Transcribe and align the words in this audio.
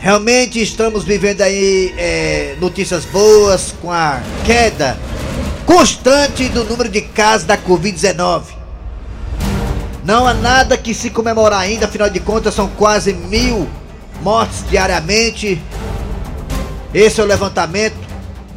Realmente 0.00 0.58
estamos 0.62 1.04
vivendo 1.04 1.42
aí 1.42 1.94
é, 1.98 2.56
notícias 2.58 3.04
boas 3.04 3.74
com 3.82 3.92
a 3.92 4.18
queda 4.46 4.98
constante 5.66 6.48
do 6.48 6.64
número 6.64 6.88
de 6.88 7.02
casos 7.02 7.46
da 7.46 7.58
Covid-19. 7.58 8.44
Não 10.02 10.26
há 10.26 10.32
nada 10.32 10.78
que 10.78 10.94
se 10.94 11.10
comemorar 11.10 11.60
ainda, 11.60 11.84
afinal 11.84 12.08
de 12.08 12.18
contas 12.18 12.54
são 12.54 12.66
quase 12.66 13.12
mil 13.12 13.68
mortes 14.22 14.64
diariamente. 14.70 15.60
Esse 16.94 17.20
é 17.20 17.22
o 17.22 17.26
levantamento 17.26 17.98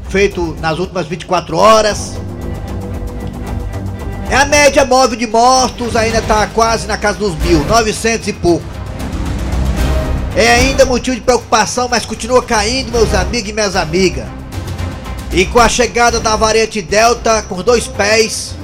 feito 0.07 0.55
nas 0.61 0.79
últimas 0.79 1.07
24 1.07 1.57
horas. 1.57 2.13
É 4.29 4.35
a 4.37 4.45
média 4.45 4.85
móvel 4.85 5.17
de 5.17 5.27
mortos, 5.27 5.97
ainda 5.97 6.19
está 6.19 6.47
quase 6.47 6.87
na 6.87 6.97
casa 6.97 7.19
dos 7.19 7.35
mil, 7.39 7.65
900 7.65 8.29
e 8.29 8.33
pouco. 8.33 8.82
É 10.35 10.55
ainda 10.55 10.83
motivo 10.85 11.15
de 11.15 11.21
preocupação, 11.21 11.87
mas 11.87 12.05
continua 12.05 12.41
caindo, 12.41 12.91
meus 12.91 13.13
amigos 13.13 13.49
e 13.49 13.53
minhas 13.53 13.75
amigas. 13.75 14.25
E 15.31 15.45
com 15.45 15.59
a 15.59 15.69
chegada 15.69 16.19
da 16.19 16.35
variante 16.35 16.81
Delta 16.81 17.43
com 17.43 17.61
dois 17.61 17.87
pés, 17.87 18.55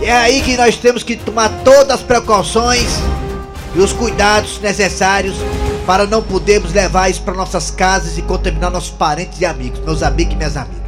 é 0.00 0.12
aí 0.12 0.42
que 0.42 0.56
nós 0.56 0.76
temos 0.76 1.02
que 1.02 1.16
tomar 1.16 1.48
todas 1.64 1.96
as 1.96 2.02
precauções 2.02 2.86
e 3.74 3.78
os 3.78 3.92
cuidados 3.92 4.60
necessários 4.60 5.36
para 5.86 6.06
não 6.06 6.22
podermos 6.22 6.72
levar 6.72 7.10
isso 7.10 7.22
para 7.22 7.32
nossas 7.32 7.70
casas 7.70 8.18
e 8.18 8.22
contaminar 8.22 8.70
nossos 8.70 8.90
parentes 8.90 9.40
e 9.40 9.46
amigos, 9.46 9.80
meus 9.80 10.02
amigos 10.02 10.34
e 10.34 10.36
minhas 10.36 10.56
amigas. 10.56 10.82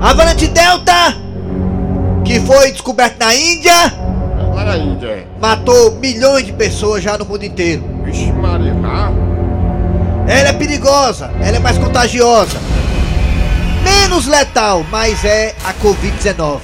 A 0.00 0.14
variante 0.14 0.46
Delta, 0.46 1.14
que 2.24 2.40
foi 2.40 2.72
descoberta 2.72 3.26
na 3.26 3.34
Índia, 3.34 3.92
Índia. 4.78 5.26
matou 5.40 5.92
milhões 5.96 6.46
de 6.46 6.52
pessoas 6.52 7.02
já 7.02 7.18
no 7.18 7.24
mundo 7.24 7.44
inteiro. 7.44 7.97
Vixe, 8.08 8.32
Maria. 8.32 8.74
Ah, 8.84 9.10
Ela 10.26 10.48
é 10.48 10.52
perigosa, 10.54 11.30
ela 11.42 11.56
é 11.56 11.60
mais 11.60 11.76
contagiosa. 11.76 12.58
Menos 13.84 14.26
letal, 14.26 14.84
mas 14.90 15.24
é 15.24 15.54
a 15.64 15.74
Covid-19. 15.74 16.60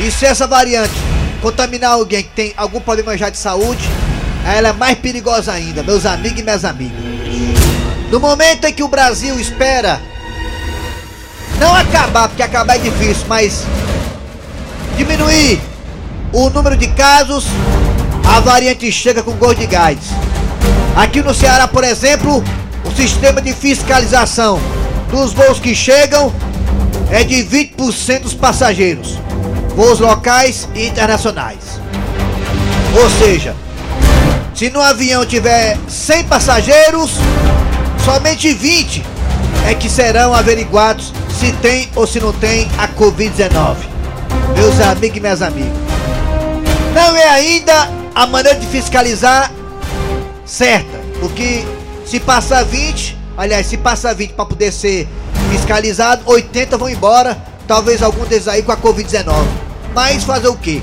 E 0.00 0.10
se 0.10 0.26
essa 0.26 0.46
variante 0.46 0.92
contaminar 1.40 1.92
alguém 1.92 2.22
que 2.22 2.30
tem 2.30 2.52
algum 2.56 2.80
problema 2.80 3.16
já 3.16 3.30
de 3.30 3.38
saúde, 3.38 3.88
ela 4.44 4.68
é 4.68 4.72
mais 4.72 4.98
perigosa 4.98 5.52
ainda, 5.52 5.82
meus 5.82 6.04
amigos 6.04 6.40
e 6.40 6.42
minhas 6.42 6.64
amigas. 6.64 7.00
No 8.10 8.20
momento 8.20 8.66
em 8.66 8.72
que 8.72 8.82
o 8.82 8.88
Brasil 8.88 9.38
espera 9.40 9.98
não 11.58 11.74
acabar, 11.74 12.28
porque 12.28 12.42
acabar 12.42 12.76
é 12.76 12.78
difícil, 12.78 13.24
mas 13.28 13.64
diminuir 14.96 15.60
o 16.32 16.50
número 16.50 16.76
de 16.76 16.88
casos, 16.88 17.46
a 18.24 18.40
variante 18.40 18.90
chega 18.92 19.22
com 19.22 19.32
gol 19.32 19.54
de 19.54 19.66
gás. 19.66 19.98
Aqui 20.96 21.22
no 21.22 21.32
Ceará, 21.32 21.68
por 21.68 21.84
exemplo, 21.84 22.42
o 22.84 22.90
sistema 22.96 23.40
de 23.40 23.52
fiscalização 23.52 24.60
dos 25.10 25.32
voos 25.32 25.58
que 25.58 25.74
chegam 25.74 26.32
é 27.10 27.24
de 27.24 27.44
20% 27.44 28.20
dos 28.20 28.34
passageiros, 28.34 29.18
voos 29.74 29.98
locais 29.98 30.68
e 30.74 30.86
internacionais. 30.86 31.80
Ou 33.00 33.10
seja, 33.10 33.54
se 34.54 34.68
no 34.70 34.80
avião 34.80 35.24
tiver 35.24 35.78
100 35.88 36.24
passageiros, 36.24 37.12
somente 38.04 38.52
20 38.52 39.02
é 39.66 39.74
que 39.74 39.88
serão 39.88 40.34
averiguados 40.34 41.12
se 41.38 41.52
tem 41.52 41.88
ou 41.94 42.06
se 42.06 42.20
não 42.20 42.32
tem 42.32 42.68
a 42.76 42.88
Covid-19. 42.88 43.76
Meus 44.54 44.80
amigos 44.80 45.16
e 45.16 45.20
minhas 45.20 45.42
amigas. 45.42 45.72
Não 46.94 47.16
é 47.16 47.28
ainda 47.28 47.88
a 48.14 48.26
maneira 48.26 48.58
de 48.58 48.66
fiscalizar 48.66 49.50
certa, 50.50 51.00
porque 51.20 51.64
se 52.04 52.18
passar 52.18 52.64
20, 52.64 53.16
aliás, 53.36 53.66
se 53.66 53.76
passar 53.76 54.14
20 54.14 54.32
para 54.32 54.44
poder 54.44 54.72
ser 54.72 55.08
fiscalizado, 55.52 56.22
80 56.26 56.76
vão 56.76 56.90
embora, 56.90 57.38
talvez 57.68 58.02
algum 58.02 58.24
deles 58.24 58.48
aí 58.48 58.62
com 58.62 58.72
a 58.72 58.76
Covid-19. 58.76 59.32
Mas 59.94 60.24
fazer 60.24 60.48
o 60.48 60.56
quê? 60.56 60.82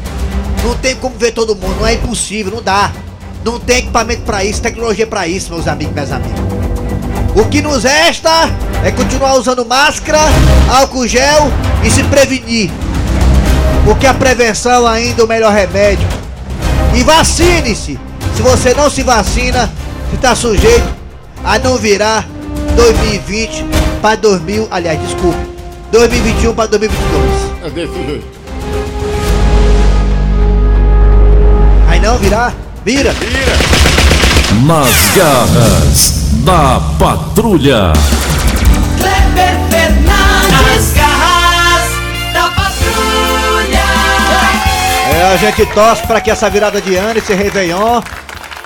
Não 0.63 0.75
tem 0.77 0.95
como 0.95 1.17
ver 1.17 1.31
todo 1.31 1.55
mundo, 1.55 1.75
não 1.79 1.87
é 1.87 1.95
impossível, 1.95 2.53
não 2.53 2.63
dá. 2.63 2.91
Não 3.43 3.59
tem 3.59 3.79
equipamento 3.79 4.21
para 4.23 4.43
isso, 4.43 4.61
tecnologia 4.61 5.05
para 5.05 5.27
isso, 5.27 5.53
meus 5.53 5.67
amigos 5.67 5.93
minhas 5.93 6.11
amigas. 6.11 6.39
O 7.35 7.45
que 7.45 7.61
nos 7.61 7.83
resta 7.83 8.49
é 8.83 8.91
continuar 8.91 9.35
usando 9.35 9.65
máscara, 9.65 10.19
álcool 10.69 11.07
gel 11.07 11.51
e 11.83 11.91
se 11.91 12.03
prevenir. 12.05 12.71
Porque 13.85 14.07
a 14.07 14.13
prevenção 14.13 14.87
ainda 14.87 15.21
é 15.21 15.25
o 15.25 15.27
melhor 15.27 15.53
remédio. 15.53 16.07
E 16.95 17.03
vacine-se. 17.03 18.06
Se 18.37 18.43
você 18.43 18.71
não 18.75 18.87
se 18.87 19.01
vacina, 19.01 19.67
você 20.07 20.15
está 20.15 20.35
sujeito 20.35 20.87
a 21.43 21.57
não 21.57 21.75
virar 21.75 22.23
2020 22.75 23.65
para 23.99 24.15
2000, 24.15 24.67
aliás, 24.69 25.01
desculpe, 25.01 25.39
2021 25.91 26.53
para 26.53 26.67
2022. 26.67 27.65
é 27.65 27.69
desse 27.71 28.05
jeito. 28.05 28.27
Aí 31.87 31.99
não 31.99 32.19
virar, 32.19 32.53
vira. 32.85 33.11
Nas 34.67 35.15
garras 35.15 36.13
da 36.45 36.79
patrulha. 36.99 37.91
Kleber 38.99 39.57
Fernandes, 39.71 40.93
garras 40.93 41.89
da 42.33 42.51
patrulha! 42.51 43.87
É, 45.11 45.33
a 45.33 45.37
gente 45.37 45.65
torce 45.73 46.05
para 46.05 46.21
que 46.21 46.29
essa 46.29 46.47
virada 46.51 46.79
de 46.79 46.95
ano, 46.95 47.17
esse 47.17 47.33
Réveillon, 47.33 47.99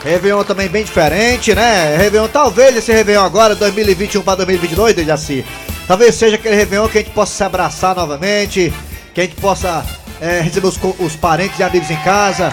Réveillon 0.03 0.43
também 0.43 0.67
bem 0.67 0.83
diferente, 0.83 1.53
né? 1.53 1.95
Réveillon, 1.95 2.27
talvez 2.27 2.75
esse 2.75 2.91
Réveillon 2.91 3.23
agora, 3.23 3.53
2021 3.53 4.21
para 4.23 4.37
2022, 4.37 4.95
Dejaci, 4.95 5.45
talvez 5.87 6.15
seja 6.15 6.35
aquele 6.35 6.55
Réveillon 6.55 6.87
que 6.87 6.97
a 6.97 7.01
gente 7.01 7.13
possa 7.13 7.35
se 7.35 7.43
abraçar 7.43 7.95
novamente, 7.95 8.73
que 9.13 9.21
a 9.21 9.23
gente 9.23 9.35
possa 9.35 9.85
é, 10.19 10.41
receber 10.41 10.67
os, 10.67 10.79
os 10.99 11.15
parentes 11.15 11.59
e 11.59 11.63
amigos 11.63 11.91
em 11.91 11.97
casa, 11.97 12.51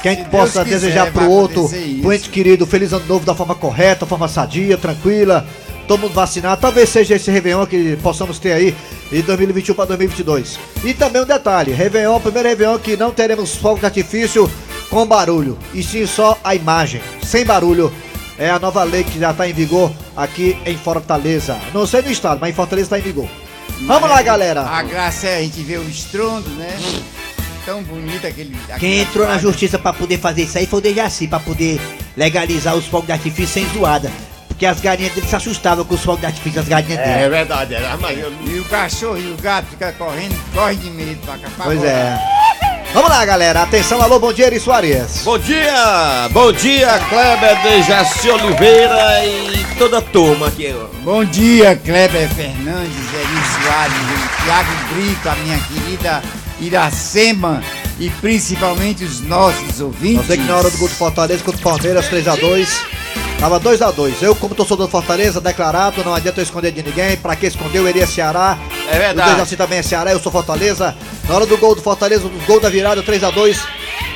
que 0.00 0.08
a 0.08 0.12
gente 0.12 0.28
possa 0.28 0.64
desejar 0.64 1.12
pro 1.12 1.28
outro, 1.28 1.68
pro 2.00 2.12
ente 2.12 2.28
querido, 2.28 2.64
feliz 2.64 2.92
ano 2.92 3.06
novo 3.06 3.26
da 3.26 3.34
forma 3.34 3.56
correta, 3.56 4.06
forma 4.06 4.28
sadia, 4.28 4.78
tranquila, 4.78 5.44
todo 5.88 6.00
mundo 6.00 6.14
vacinado. 6.14 6.60
Talvez 6.60 6.88
seja 6.88 7.16
esse 7.16 7.30
Réveillon 7.30 7.66
que 7.66 7.96
possamos 7.96 8.38
ter 8.38 8.52
aí 8.52 8.76
de 9.10 9.20
2021 9.22 9.74
para 9.74 9.86
2022. 9.86 10.60
E 10.84 10.94
também 10.94 11.22
um 11.22 11.26
detalhe: 11.26 11.72
Réveillon, 11.72 12.20
primeiro 12.20 12.48
Réveillon 12.48 12.78
que 12.78 12.96
não 12.96 13.10
teremos 13.10 13.56
fogo 13.56 13.80
de 13.80 13.86
artifício 13.86 14.48
com 14.92 15.06
barulho, 15.06 15.58
e 15.72 15.82
sim 15.82 16.06
só 16.06 16.38
a 16.44 16.54
imagem, 16.54 17.00
sem 17.24 17.46
barulho. 17.46 17.90
É 18.38 18.50
a 18.50 18.58
nova 18.58 18.82
lei 18.84 19.02
que 19.04 19.18
já 19.18 19.30
está 19.30 19.48
em 19.48 19.52
vigor 19.54 19.90
aqui 20.14 20.56
em 20.66 20.76
Fortaleza. 20.76 21.56
Não 21.72 21.86
sei 21.86 22.02
no 22.02 22.10
estado, 22.10 22.38
mas 22.40 22.50
em 22.50 22.52
Fortaleza 22.54 22.86
está 22.86 22.98
em 22.98 23.02
vigor. 23.02 23.26
Vamos 23.86 24.08
lá, 24.10 24.20
galera. 24.20 24.62
A 24.62 24.82
graça 24.82 25.28
é 25.28 25.38
a 25.38 25.40
gente 25.42 25.62
ver 25.62 25.78
o 25.78 25.88
estrondo, 25.88 26.48
né? 26.50 26.78
Tão 27.64 27.82
bonito 27.82 28.26
aquele. 28.26 28.54
Quem 28.78 29.00
entrou 29.00 29.26
na 29.26 29.38
justiça 29.38 29.78
pra 29.78 29.92
poder 29.94 30.18
fazer 30.18 30.42
isso 30.42 30.58
aí 30.58 30.66
foi 30.66 30.80
o 30.80 30.82
Dejaci, 30.82 31.26
pra 31.26 31.40
poder 31.40 31.80
legalizar 32.16 32.74
os 32.76 32.86
fogos 32.86 33.06
de 33.06 33.12
artifício 33.12 33.46
sem 33.54 33.66
zoada. 33.72 34.10
Porque 34.48 34.66
as 34.66 34.80
galinhas 34.80 35.14
dele 35.14 35.26
se 35.26 35.34
assustavam 35.36 35.84
com 35.84 35.94
os 35.94 36.02
fogos 36.02 36.20
de 36.20 36.26
artifício 36.26 36.56
das 36.60 36.68
galinhas 36.68 36.98
É 37.00 37.16
dele. 37.18 37.28
verdade, 37.30 37.74
é. 37.74 37.96
Mas 38.00 38.18
eu 38.18 38.32
E 38.46 38.58
o 38.60 38.64
cachorro 38.64 39.18
e 39.18 39.30
o 39.32 39.36
gato 39.40 39.66
ficam 39.70 39.90
correndo, 39.92 40.36
correm 40.54 40.78
de 40.78 40.90
medo 40.90 41.20
pra 41.24 41.38
cá. 41.38 41.48
pra 41.56 41.64
Pois 41.64 41.82
é. 41.82 42.18
Vamos 42.92 43.08
lá, 43.08 43.24
galera. 43.24 43.62
Atenção, 43.62 44.02
alô, 44.02 44.18
bom 44.18 44.34
dia, 44.34 44.46
Eri 44.46 44.60
Soares. 44.60 45.22
Bom 45.24 45.38
dia, 45.38 46.28
bom 46.30 46.52
dia, 46.52 46.98
Kleber 47.08 47.62
Dejaci 47.62 48.28
Oliveira 48.28 49.24
e 49.24 49.64
toda 49.78 49.98
a 49.98 50.02
turma 50.02 50.48
aqui. 50.48 50.74
Bom 51.02 51.24
dia, 51.24 51.74
Kleber 51.74 52.28
Fernandes, 52.28 53.14
Eri 53.14 53.64
Soares, 53.64 53.96
o 53.96 54.44
Thiago 54.44 54.70
Brito, 54.92 55.28
a 55.28 55.34
minha 55.36 55.58
querida 55.58 56.22
Iracema 56.60 57.62
e 57.98 58.10
principalmente 58.10 59.04
os 59.04 59.20
nossos 59.22 59.80
ouvintes. 59.80 60.16
Não 60.16 60.24
sei 60.24 60.36
que 60.36 60.44
na 60.44 60.56
hora 60.56 60.70
do 60.70 60.76
gol 60.76 60.88
do 60.88 60.94
Fortaleza 60.94 61.42
contra 61.42 61.60
o 61.60 61.64
Palmeiras, 61.64 62.10
3x2. 62.10 62.68
Tava 63.40 63.58
2x2. 63.58 64.22
Eu, 64.22 64.36
como 64.36 64.54
torcedor 64.54 64.86
do 64.86 64.90
Fortaleza, 64.90 65.40
declarado, 65.40 66.04
não 66.04 66.14
adianta 66.14 66.40
eu 66.40 66.44
esconder 66.44 66.72
de 66.72 66.82
ninguém. 66.82 67.16
Pra 67.16 67.34
que 67.34 67.46
esconder? 67.46 67.78
Eu 67.78 67.88
iria 67.88 68.06
Ceará. 68.06 68.56
É 68.88 68.98
verdade. 68.98 69.30
O 69.30 69.32
Dejaci 69.34 69.56
também 69.56 69.78
é 69.78 69.82
Ceará, 69.82 70.12
eu 70.12 70.20
sou 70.20 70.32
Fortaleza. 70.32 70.94
Na 71.28 71.34
hora 71.34 71.46
do 71.46 71.56
gol 71.56 71.74
do 71.74 71.82
Fortaleza, 71.82 72.28
do 72.28 72.46
gol 72.46 72.60
da 72.60 72.68
virada, 72.68 73.02
3x2. 73.02 73.58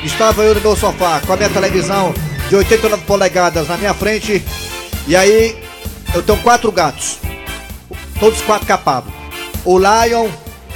Estava 0.04 0.42
eu 0.42 0.54
no 0.54 0.60
meu 0.60 0.76
sofá, 0.76 1.20
com 1.24 1.32
a 1.32 1.36
minha 1.36 1.48
televisão 1.48 2.12
de 2.48 2.56
89 2.56 3.04
polegadas 3.04 3.68
na 3.68 3.76
minha 3.76 3.94
frente. 3.94 4.44
E 5.06 5.16
aí, 5.16 5.56
eu 6.14 6.22
tenho 6.22 6.38
quatro 6.42 6.70
gatos. 6.70 7.18
Todos 8.18 8.40
quatro 8.42 8.66
capados. 8.66 9.12
O 9.64 9.78
Lion, 9.78 10.28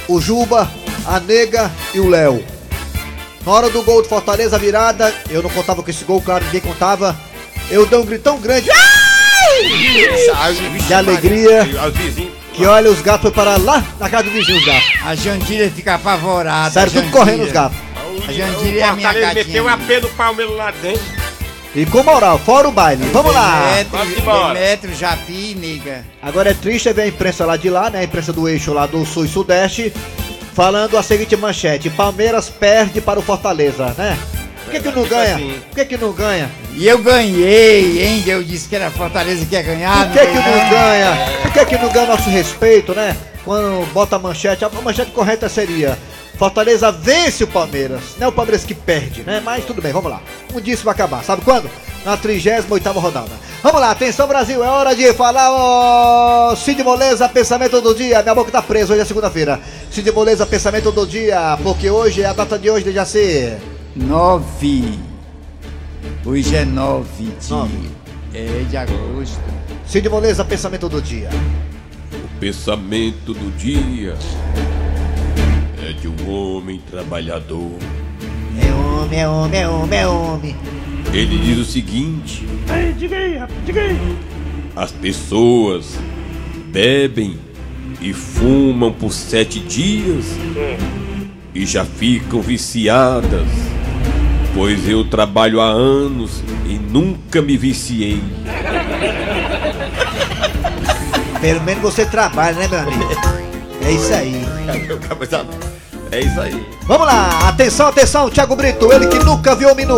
o 0.07 0.19
Juba, 0.19 0.69
a 1.05 1.19
Nega 1.19 1.71
e 1.93 1.99
o 1.99 2.09
Léo. 2.09 2.43
Na 3.45 3.51
hora 3.51 3.69
do 3.69 3.81
gol 3.83 4.01
do 4.01 4.07
Fortaleza, 4.07 4.55
a 4.55 4.59
virada, 4.59 5.13
eu 5.29 5.41
não 5.41 5.49
contava 5.49 5.81
com 5.81 5.89
esse 5.89 6.03
gol, 6.03 6.21
claro, 6.21 6.45
ninguém 6.45 6.61
contava. 6.61 7.17
Eu 7.69 7.85
dei 7.85 7.97
um 7.97 8.05
gritão 8.05 8.39
grande. 8.39 8.69
Ai! 8.69 10.11
De 10.87 10.93
alegria. 10.93 11.63
Que 12.61 12.67
olha, 12.67 12.91
os 12.91 13.01
gatos 13.01 13.21
foi 13.23 13.31
parar 13.31 13.57
lá 13.59 13.83
na 13.99 14.07
casa 14.07 14.25
do 14.25 14.29
vizinho, 14.31 14.59
os 14.59 14.65
gatos. 14.65 14.83
A 15.03 15.15
Jandira 15.15 15.69
fica 15.71 15.95
apavorada. 15.95 16.69
Saíram 16.69 16.91
tudo 16.91 17.09
correndo 17.09 17.43
os 17.43 17.51
gatos. 17.51 17.75
A 18.27 18.31
Jandira 18.31 18.79
é 18.79 18.83
a 18.83 18.93
minha 18.93 19.07
Fortaleza 19.11 19.33
gatinha. 19.33 19.45
meteu 19.63 19.67
a 19.67 19.77
pé 19.77 19.99
do 19.99 20.09
Palmeiras 20.09 20.55
lá 20.55 20.71
dentro. 20.79 21.01
E 21.73 21.85
com 21.87 22.03
moral, 22.03 22.37
fora 22.37 22.67
o 22.67 22.71
baile. 22.71 23.03
Vamos 23.11 23.33
lá. 23.33 23.63
Embora. 24.15 24.53
Demetrio, 24.53 24.93
Japi, 24.95 25.57
nega. 25.59 26.05
Agora 26.21 26.51
é 26.51 26.53
triste 26.53 26.93
ver 26.93 27.01
a 27.03 27.07
imprensa 27.07 27.45
lá 27.45 27.57
de 27.57 27.67
lá, 27.69 27.89
né? 27.89 27.99
A 27.99 28.03
imprensa 28.03 28.31
do 28.31 28.47
eixo 28.47 28.73
lá 28.73 28.85
do 28.85 29.03
sul 29.07 29.25
e 29.25 29.27
sudeste, 29.27 29.91
falando 30.53 30.97
a 30.99 31.01
seguinte 31.01 31.35
manchete: 31.35 31.89
Palmeiras 31.89 32.47
perde 32.47 33.01
para 33.01 33.17
o 33.17 33.23
Fortaleza, 33.23 33.95
né? 33.97 34.15
Por 34.65 34.71
que, 34.73 34.79
que 34.81 34.85
não 34.95 35.03
Tipo 35.03 35.15
ganha? 35.15 35.35
assim. 35.35 35.61
Por 35.67 35.75
que, 35.75 35.85
que 35.85 35.97
não 35.97 36.11
ganha? 36.11 36.49
E 36.75 36.87
eu 36.87 36.99
ganhei, 36.99 38.03
hein? 38.05 38.23
Eu 38.27 38.43
disse 38.43 38.69
que 38.69 38.75
era 38.75 38.87
a 38.87 38.91
Fortaleza 38.91 39.43
que 39.45 39.55
ia 39.55 39.61
ganhar. 39.63 40.07
Por 40.11 40.13
que, 40.13 40.27
que 40.27 40.33
ganhei, 40.33 40.63
não 40.63 40.69
ganha? 40.69 41.40
Por 41.51 41.65
que, 41.65 41.65
que 41.65 41.83
não 41.83 41.91
ganha 41.91 42.07
nosso 42.07 42.29
respeito, 42.29 42.95
né? 42.95 43.15
Quando 43.43 43.85
bota 43.91 44.15
a 44.15 44.19
manchete, 44.19 44.63
a 44.63 44.69
manchete 44.69 45.11
correta 45.11 45.49
seria. 45.49 45.99
Fortaleza 46.37 46.93
vence 46.93 47.43
o 47.43 47.47
Palmeiras, 47.47 48.15
não 48.17 48.27
é 48.27 48.29
o 48.29 48.31
Palmeiras 48.31 48.63
que 48.63 48.73
perde, 48.73 49.21
né? 49.23 49.41
Mas 49.43 49.65
tudo 49.65 49.81
bem, 49.81 49.91
vamos 49.91 50.09
lá. 50.09 50.21
Um 50.55 50.61
dia 50.61 50.73
isso 50.73 50.85
vai 50.85 50.93
acabar, 50.93 51.21
sabe 51.25 51.41
quando? 51.41 51.69
Na 52.05 52.15
38 52.15 52.89
rodada. 52.93 53.31
Vamos 53.61 53.81
lá, 53.81 53.91
atenção 53.91 54.29
Brasil, 54.29 54.63
é 54.63 54.67
hora 54.69 54.95
de 54.95 55.11
falar 55.13 55.51
o 55.51 56.55
Cid 56.55 56.81
Moleza, 56.85 57.27
pensamento 57.27 57.81
do 57.81 57.93
dia. 57.93 58.23
Minha 58.23 58.33
boca 58.33 58.49
tá 58.49 58.61
presa, 58.61 58.93
hoje 58.93 59.01
é 59.01 59.05
segunda-feira. 59.05 59.59
Cid 59.91 60.09
Moleza, 60.13 60.45
pensamento 60.45 60.89
do 60.89 61.05
dia, 61.05 61.59
porque 61.61 61.91
hoje 61.91 62.21
é 62.21 62.27
a 62.27 62.33
data 62.33 62.57
de 62.57 62.69
hoje 62.69 62.85
de 62.85 62.93
Jaci. 62.93 63.57
Nove. 63.93 64.97
Hoje 66.25 66.55
é 66.55 66.63
nove 66.63 67.25
de... 67.25 67.49
Nove. 67.51 67.91
É 68.33 68.63
de 68.69 68.77
agosto. 68.77 69.60
Cid 69.91 70.07
Moleza, 70.07 70.45
pensamento 70.45 70.87
do 70.87 71.01
dia. 71.01 71.29
O 72.13 72.39
pensamento 72.39 73.33
do 73.33 73.51
dia 73.57 74.15
é 75.85 75.91
de 75.91 76.07
um 76.07 76.31
homem 76.31 76.81
trabalhador. 76.89 77.77
É 78.57 78.71
homem, 78.71 79.19
é 79.19 79.27
homem, 79.27 79.59
é 79.59 79.67
homem, 79.67 79.99
é 79.99 80.07
homem. 80.07 80.55
Ele 81.11 81.37
diz 81.39 81.57
o 81.57 81.65
seguinte: 81.65 82.47
As 84.77 84.93
pessoas 84.93 85.97
bebem 86.67 87.37
e 87.99 88.13
fumam 88.13 88.93
por 88.93 89.11
sete 89.11 89.59
dias 89.59 90.23
e 91.53 91.65
já 91.65 91.83
ficam 91.83 92.41
viciadas, 92.41 93.49
pois 94.53 94.87
eu 94.87 95.03
trabalho 95.05 95.61
há 95.61 95.65
anos 95.65 96.43
e 96.65 96.73
nunca 96.73 97.41
me 97.41 97.57
viciei. 97.57 98.21
Pelo 101.39 101.61
menos 101.61 101.81
você 101.81 102.05
trabalha, 102.05 102.55
né, 102.55 102.67
meu 102.67 102.79
amigo? 102.79 103.09
É 103.83 103.91
isso 103.91 104.13
aí. 104.13 104.45
É 106.11 106.19
isso 106.19 106.41
aí. 106.41 106.67
Vamos 106.83 107.07
lá, 107.07 107.47
atenção, 107.47 107.87
atenção, 107.87 108.29
Thiago 108.29 108.55
Brito, 108.55 108.91
ele 108.91 109.07
que 109.07 109.17
nunca 109.19 109.55
viu 109.55 109.71
o 109.71 109.75
menu. 109.75 109.97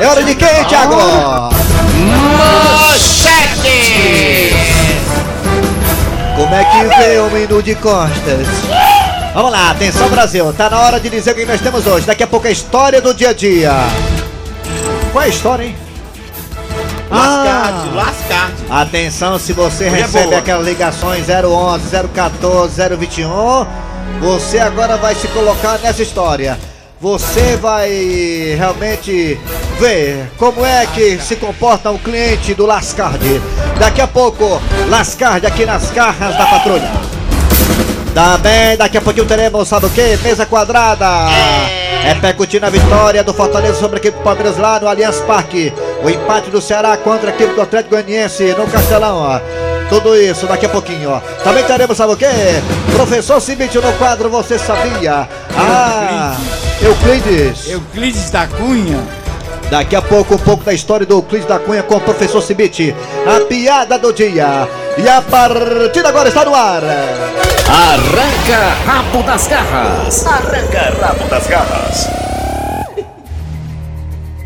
É 0.00 0.06
hora 0.06 0.22
de 0.22 0.34
quem, 0.34 0.64
Thiago? 0.64 0.96
Como 6.36 6.54
é 6.54 6.64
que 6.64 6.84
vê 6.96 7.18
o 7.20 7.30
menu 7.30 7.62
de 7.62 7.74
costas? 7.76 8.46
Vamos 9.34 9.50
lá, 9.50 9.70
atenção 9.70 10.08
Brasil, 10.10 10.52
tá 10.52 10.68
na 10.68 10.78
hora 10.78 11.00
de 11.00 11.08
dizer 11.08 11.30
o 11.32 11.34
que 11.34 11.46
nós 11.46 11.60
temos 11.60 11.86
hoje. 11.86 12.06
Daqui 12.06 12.22
a 12.22 12.26
pouco 12.26 12.46
a 12.46 12.50
história 12.50 13.00
do 13.00 13.14
dia 13.14 13.30
a 13.30 13.32
dia. 13.32 13.72
Qual 15.10 15.22
é 15.22 15.26
a 15.26 15.30
história, 15.30 15.64
hein? 15.64 15.76
Lascarte, 17.10 17.88
Ah, 17.88 17.94
lascarte. 17.94 18.54
Atenção, 18.70 19.38
se 19.38 19.52
você 19.52 19.84
Hoje 19.86 19.94
é 19.96 20.02
recebe 20.02 20.26
boa. 20.26 20.38
aquelas 20.38 20.66
ligações 20.66 21.26
011, 21.28 21.84
014, 22.14 22.74
021, 22.96 23.66
você 24.20 24.58
agora 24.58 24.96
vai 24.98 25.14
se 25.14 25.28
colocar 25.28 25.78
nessa 25.78 26.02
história. 26.02 26.58
Você 27.00 27.56
vai 27.56 27.90
realmente 28.56 29.38
ver 29.80 30.30
como 30.38 30.64
é 30.64 30.86
que 30.86 31.18
se 31.18 31.36
comporta 31.36 31.90
um 31.90 31.98
cliente 31.98 32.54
do 32.54 32.64
Lascard. 32.64 33.42
Daqui 33.78 34.00
a 34.00 34.06
pouco, 34.06 34.60
Lascard 34.88 35.44
aqui 35.46 35.66
nas 35.66 35.90
garras 35.90 36.36
da 36.36 36.46
patrulha. 36.46 36.90
Também 38.14 38.76
daqui 38.76 38.98
a 38.98 39.00
pouquinho 39.00 39.26
teremos, 39.26 39.66
sabe 39.68 39.86
o 39.86 39.90
que? 39.90 40.18
Mesa 40.22 40.44
quadrada. 40.44 41.06
É 42.04 42.14
percutindo 42.14 42.66
a 42.66 42.70
vitória 42.70 43.22
do 43.22 43.32
Fortaleza 43.32 43.78
sobre 43.78 43.96
a 43.96 43.98
equipe 44.00 44.18
do 44.18 44.24
Palmeiras 44.24 44.58
lá 44.58 44.78
no 44.78 44.88
Allianz 44.88 45.20
Parque. 45.20 45.72
O 46.02 46.10
empate 46.10 46.50
do 46.50 46.60
Ceará 46.60 46.96
contra 46.96 47.30
a 47.30 47.34
equipe 47.34 47.54
do 47.54 47.62
Atlético 47.62 47.94
Goianiense 47.94 48.54
no 48.58 48.66
Castelão, 48.66 49.16
ó. 49.16 49.40
Tudo 49.88 50.16
isso 50.16 50.46
daqui 50.46 50.66
a 50.66 50.68
pouquinho, 50.68 51.10
ó. 51.10 51.20
Também 51.42 51.64
teremos, 51.64 51.96
sabe 51.96 52.12
o 52.12 52.16
que? 52.16 52.26
Professor 52.92 53.40
Cibite 53.40 53.78
no 53.78 53.92
quadro, 53.94 54.28
você 54.28 54.58
sabia? 54.58 55.28
Ah, 55.56 56.36
Euclides. 56.82 57.68
Euclides 57.68 58.30
da 58.30 58.46
Cunha. 58.46 59.00
Daqui 59.70 59.96
a 59.96 60.02
pouco, 60.02 60.34
um 60.34 60.38
pouco 60.38 60.64
da 60.64 60.74
história 60.74 61.06
do 61.06 61.14
Euclides 61.14 61.48
da 61.48 61.58
Cunha 61.58 61.82
com 61.82 61.96
o 61.96 62.00
professor 62.00 62.42
Cibite. 62.42 62.94
A 63.26 63.44
piada 63.46 63.98
do 63.98 64.12
dia. 64.12 64.68
E 64.98 65.08
a 65.08 65.22
partida 65.22 66.08
agora 66.08 66.28
está 66.28 66.44
no 66.44 66.54
ar. 66.54 66.82
Arranca 66.84 68.74
rabo 68.84 69.22
das 69.22 69.46
garras. 69.46 70.26
Arranca 70.26 70.94
rabo 71.00 71.24
das 71.28 71.46
garras. 71.46 72.08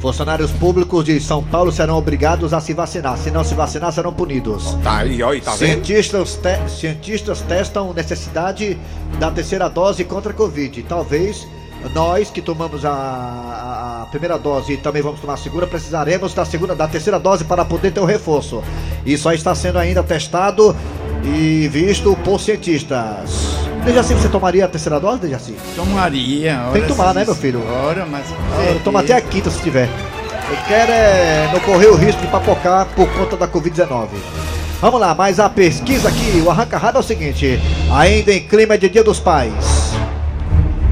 Funcionários 0.01 0.53
públicos 0.53 1.05
de 1.05 1.19
São 1.21 1.43
Paulo 1.43 1.73
serão 1.73 1.97
obrigados 1.97 2.53
a 2.55 2.61
se 2.61 2.73
vacinar. 2.73 3.19
Se 3.19 3.31
não 3.31 3.43
se 3.43 3.55
vacinar, 3.55 3.93
serão 3.93 4.13
punidos. 4.13 4.77
Tá 4.85 4.99
aí, 4.99 5.21
ó, 5.23 5.35
e 5.35 5.41
tá? 5.41 5.53
Cientistas, 5.53 6.37
te- 6.37 6.69
cientistas 6.69 7.41
testam 7.41 7.93
necessidade 7.93 8.79
da 9.19 9.31
terceira 9.31 9.69
dose 9.69 10.05
contra 10.05 10.31
a 10.31 10.35
Covid. 10.35 10.83
Talvez 10.85 11.47
nós 11.95 12.31
que 12.31 12.41
tomamos 12.43 12.85
a, 12.85 12.91
a- 12.91 14.07
primeira 14.11 14.39
dose 14.39 14.75
e 14.75 14.77
também 14.77 15.03
vamos 15.03 15.21
tomar 15.21 15.35
a 15.35 15.37
segunda, 15.37 15.67
precisaremos 15.67 16.33
da 16.33 16.45
segunda, 16.45 16.75
da 16.75 16.87
terceira 16.89 17.19
dose 17.19 17.45
para 17.45 17.65
poder 17.65 17.91
ter 17.93 18.01
o 18.01 18.05
reforço. 18.05 18.63
Isso 19.05 19.25
só 19.25 19.33
está 19.33 19.55
sendo 19.55 19.79
ainda 19.79 20.03
testado 20.03 20.75
e 21.25 21.69
visto 21.69 22.17
por 22.25 22.41
cientistas. 22.41 23.57
Dejaci, 23.85 24.15
você 24.15 24.29
tomaria 24.29 24.65
a 24.65 24.69
terceira 24.69 24.99
dose, 24.99 25.21
Dejaci? 25.21 25.55
Tomaria. 25.75 26.61
Tem 26.73 26.83
que 26.83 26.87
ora, 26.93 26.97
tomar, 26.97 27.15
né, 27.15 27.25
meu 27.25 27.35
filho? 27.35 27.63
Ora, 27.69 28.07
mas. 28.07 28.27
Eu 28.69 28.81
tomo 28.81 28.99
até 28.99 29.15
a 29.15 29.21
quinta 29.21 29.51
se 29.51 29.61
tiver. 29.61 29.89
Eu 30.49 30.57
quero 30.69 30.93
é 30.93 31.51
não 31.53 31.61
correr 31.61 31.89
o 31.89 31.97
risco 31.97 32.21
de 32.21 32.29
papocar 32.29 32.87
por 32.95 33.09
conta 33.13 33.37
da 33.37 33.49
Covid-19. 33.49 34.09
Vamos 34.81 35.01
lá, 35.01 35.15
mas 35.15 35.41
a 35.41 35.49
pesquisa 35.49 36.09
aqui, 36.09 36.43
o 36.45 36.51
arranca 36.51 36.81
é 36.95 36.99
o 36.99 37.03
seguinte: 37.03 37.61
ainda 37.93 38.33
em 38.33 38.41
clima 38.47 38.77
de 38.79 38.89
Dia 38.89 39.03
dos 39.03 39.19
Pais. 39.19 39.53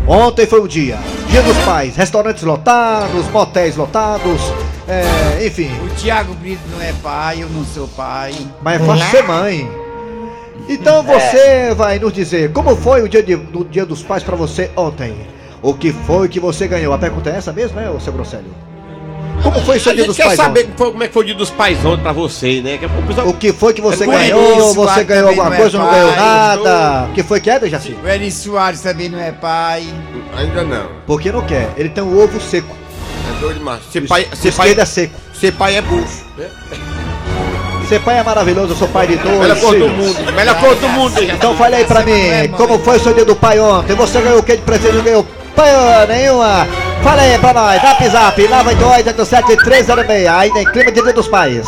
Ontem 0.06 0.46
foi 0.46 0.60
o 0.60 0.68
dia. 0.68 0.98
Dia 1.28 1.42
dos 1.42 1.56
Pais, 1.58 1.96
restaurantes 1.96 2.42
lotados, 2.42 3.26
motéis 3.30 3.74
lotados, 3.76 4.40
é, 4.86 5.46
enfim. 5.46 5.70
O 5.84 5.88
Thiago 5.94 6.34
Brito 6.34 6.62
não 6.70 6.80
é 6.80 6.92
pai, 7.02 7.42
eu 7.42 7.48
não 7.48 7.64
sou 7.64 7.88
pai. 7.88 8.34
Mas 8.62 8.80
é 8.80 8.84
fácil 8.84 9.06
ser 9.10 9.22
mãe. 9.24 9.68
Então 10.68 11.02
você 11.02 11.74
vai 11.74 11.98
nos 11.98 12.12
dizer 12.12 12.52
como 12.52 12.76
foi 12.76 13.02
o 13.02 13.08
dia, 13.08 13.22
de- 13.22 13.36
do 13.36 13.64
dia 13.64 13.84
dos 13.84 14.02
pais 14.02 14.22
pra 14.22 14.36
você 14.36 14.70
ontem. 14.76 15.14
O 15.62 15.72
que 15.74 15.92
foi 15.92 16.28
que 16.28 16.38
você 16.38 16.68
ganhou? 16.68 16.92
A 16.92 16.98
pergunta 16.98 17.30
é 17.30 17.36
essa 17.36 17.52
mesmo, 17.52 17.80
é, 17.80 17.88
ô 17.90 17.98
seu 17.98 18.12
Grosselho? 18.12 18.54
Como 19.54 19.66
foi 19.66 19.78
seu 19.78 19.92
A 19.92 19.94
dia 19.94 20.04
dos 20.06 20.16
quer 20.16 20.24
pais 20.24 20.36
saber 20.36 20.60
ontem? 20.60 20.72
como 20.76 21.02
é 21.02 21.06
que 21.06 21.12
foi 21.14 21.22
o 21.22 21.26
dia 21.26 21.34
dos 21.34 21.50
pais 21.50 21.84
ontem 21.84 22.02
pra 22.02 22.12
você, 22.12 22.60
né? 22.60 22.76
Que 22.76 22.86
o 22.86 22.88
pessoal- 23.06 23.28
O 23.28 23.32
que 23.34 23.52
foi 23.52 23.72
que 23.72 23.80
você 23.80 24.02
É 24.04 24.06
ganhou? 24.06 24.58
isso, 24.58 24.74
Você 24.74 25.04
ganhou 25.04 25.28
alguma 25.28 25.48
não 25.50 25.54
é 25.54 25.56
coisa 25.58 25.78
ou 25.78 25.84
não 25.84 25.90
ganhou 25.92 26.10
nada? 26.16 27.08
O 27.10 27.12
que 27.14 27.22
foi 27.22 27.40
que 27.40 27.48
é, 27.50 27.58
Dejaci? 27.60 27.96
O 28.02 28.08
Eri 28.08 28.30
Soares 28.32 28.80
também 28.80 29.08
não 29.08 29.18
é 29.20 29.30
pai. 29.32 29.86
Ainda 30.36 30.64
não. 30.64 30.86
Porque 31.06 31.30
não 31.30 31.42
quer. 31.42 31.70
Ele 31.76 31.88
tem 31.88 32.02
um 32.02 32.18
ovo 32.20 32.40
seco. 32.40 32.74
É 33.36 33.40
doido 33.40 33.58
demais. 33.58 33.80
Ser 33.92 34.06
pai, 34.08 34.26
ser 34.34 34.52
pai, 34.52 34.72
é 34.76 34.84
seco. 34.84 35.14
ser 35.40 35.52
pai 35.52 35.76
é 35.76 35.82
bucho. 35.82 36.24
né? 36.36 36.46
Ser 37.88 38.00
pai 38.00 38.18
é 38.18 38.22
maravilhoso, 38.22 38.72
eu 38.72 38.76
sou 38.76 38.88
pai 38.88 39.06
de 39.06 39.16
dois. 39.16 39.38
Melhor 39.38 39.60
cor 39.60 39.78
do 39.78 39.88
mundo. 39.88 40.32
Melhor 40.34 40.58
cor 40.60 40.74
do 40.74 40.88
mundo. 40.88 41.18
hein? 41.20 41.30
Então 41.32 41.54
fale 41.56 41.76
aí 41.76 41.84
pra 41.84 42.00
é 42.00 42.04
mim, 42.04 42.28
mãe. 42.28 42.48
como 42.56 42.78
foi 42.78 42.96
o 42.96 43.00
seu 43.00 43.12
dia 43.14 43.24
do 43.24 43.36
pai 43.36 43.60
ontem? 43.60 43.94
Você 43.94 44.20
ganhou 44.20 44.38
o 44.40 44.42
que 44.42 44.56
de 44.56 44.62
presente? 44.62 44.96
Não 44.96 45.04
ganhou 45.04 45.26
pai 45.54 45.70
nenhuma? 46.08 46.66
Fala 47.04 47.20
aí 47.20 47.38
pra 47.38 47.52
nós, 47.52 47.82
zap 47.82 48.08
zap, 48.08 48.42
9287306, 48.42 50.26
ainda 50.38 50.58
em 50.60 50.64
clima 50.64 50.90
de 50.90 51.02
Dia 51.02 51.12
dos 51.12 51.28
Pais. 51.28 51.66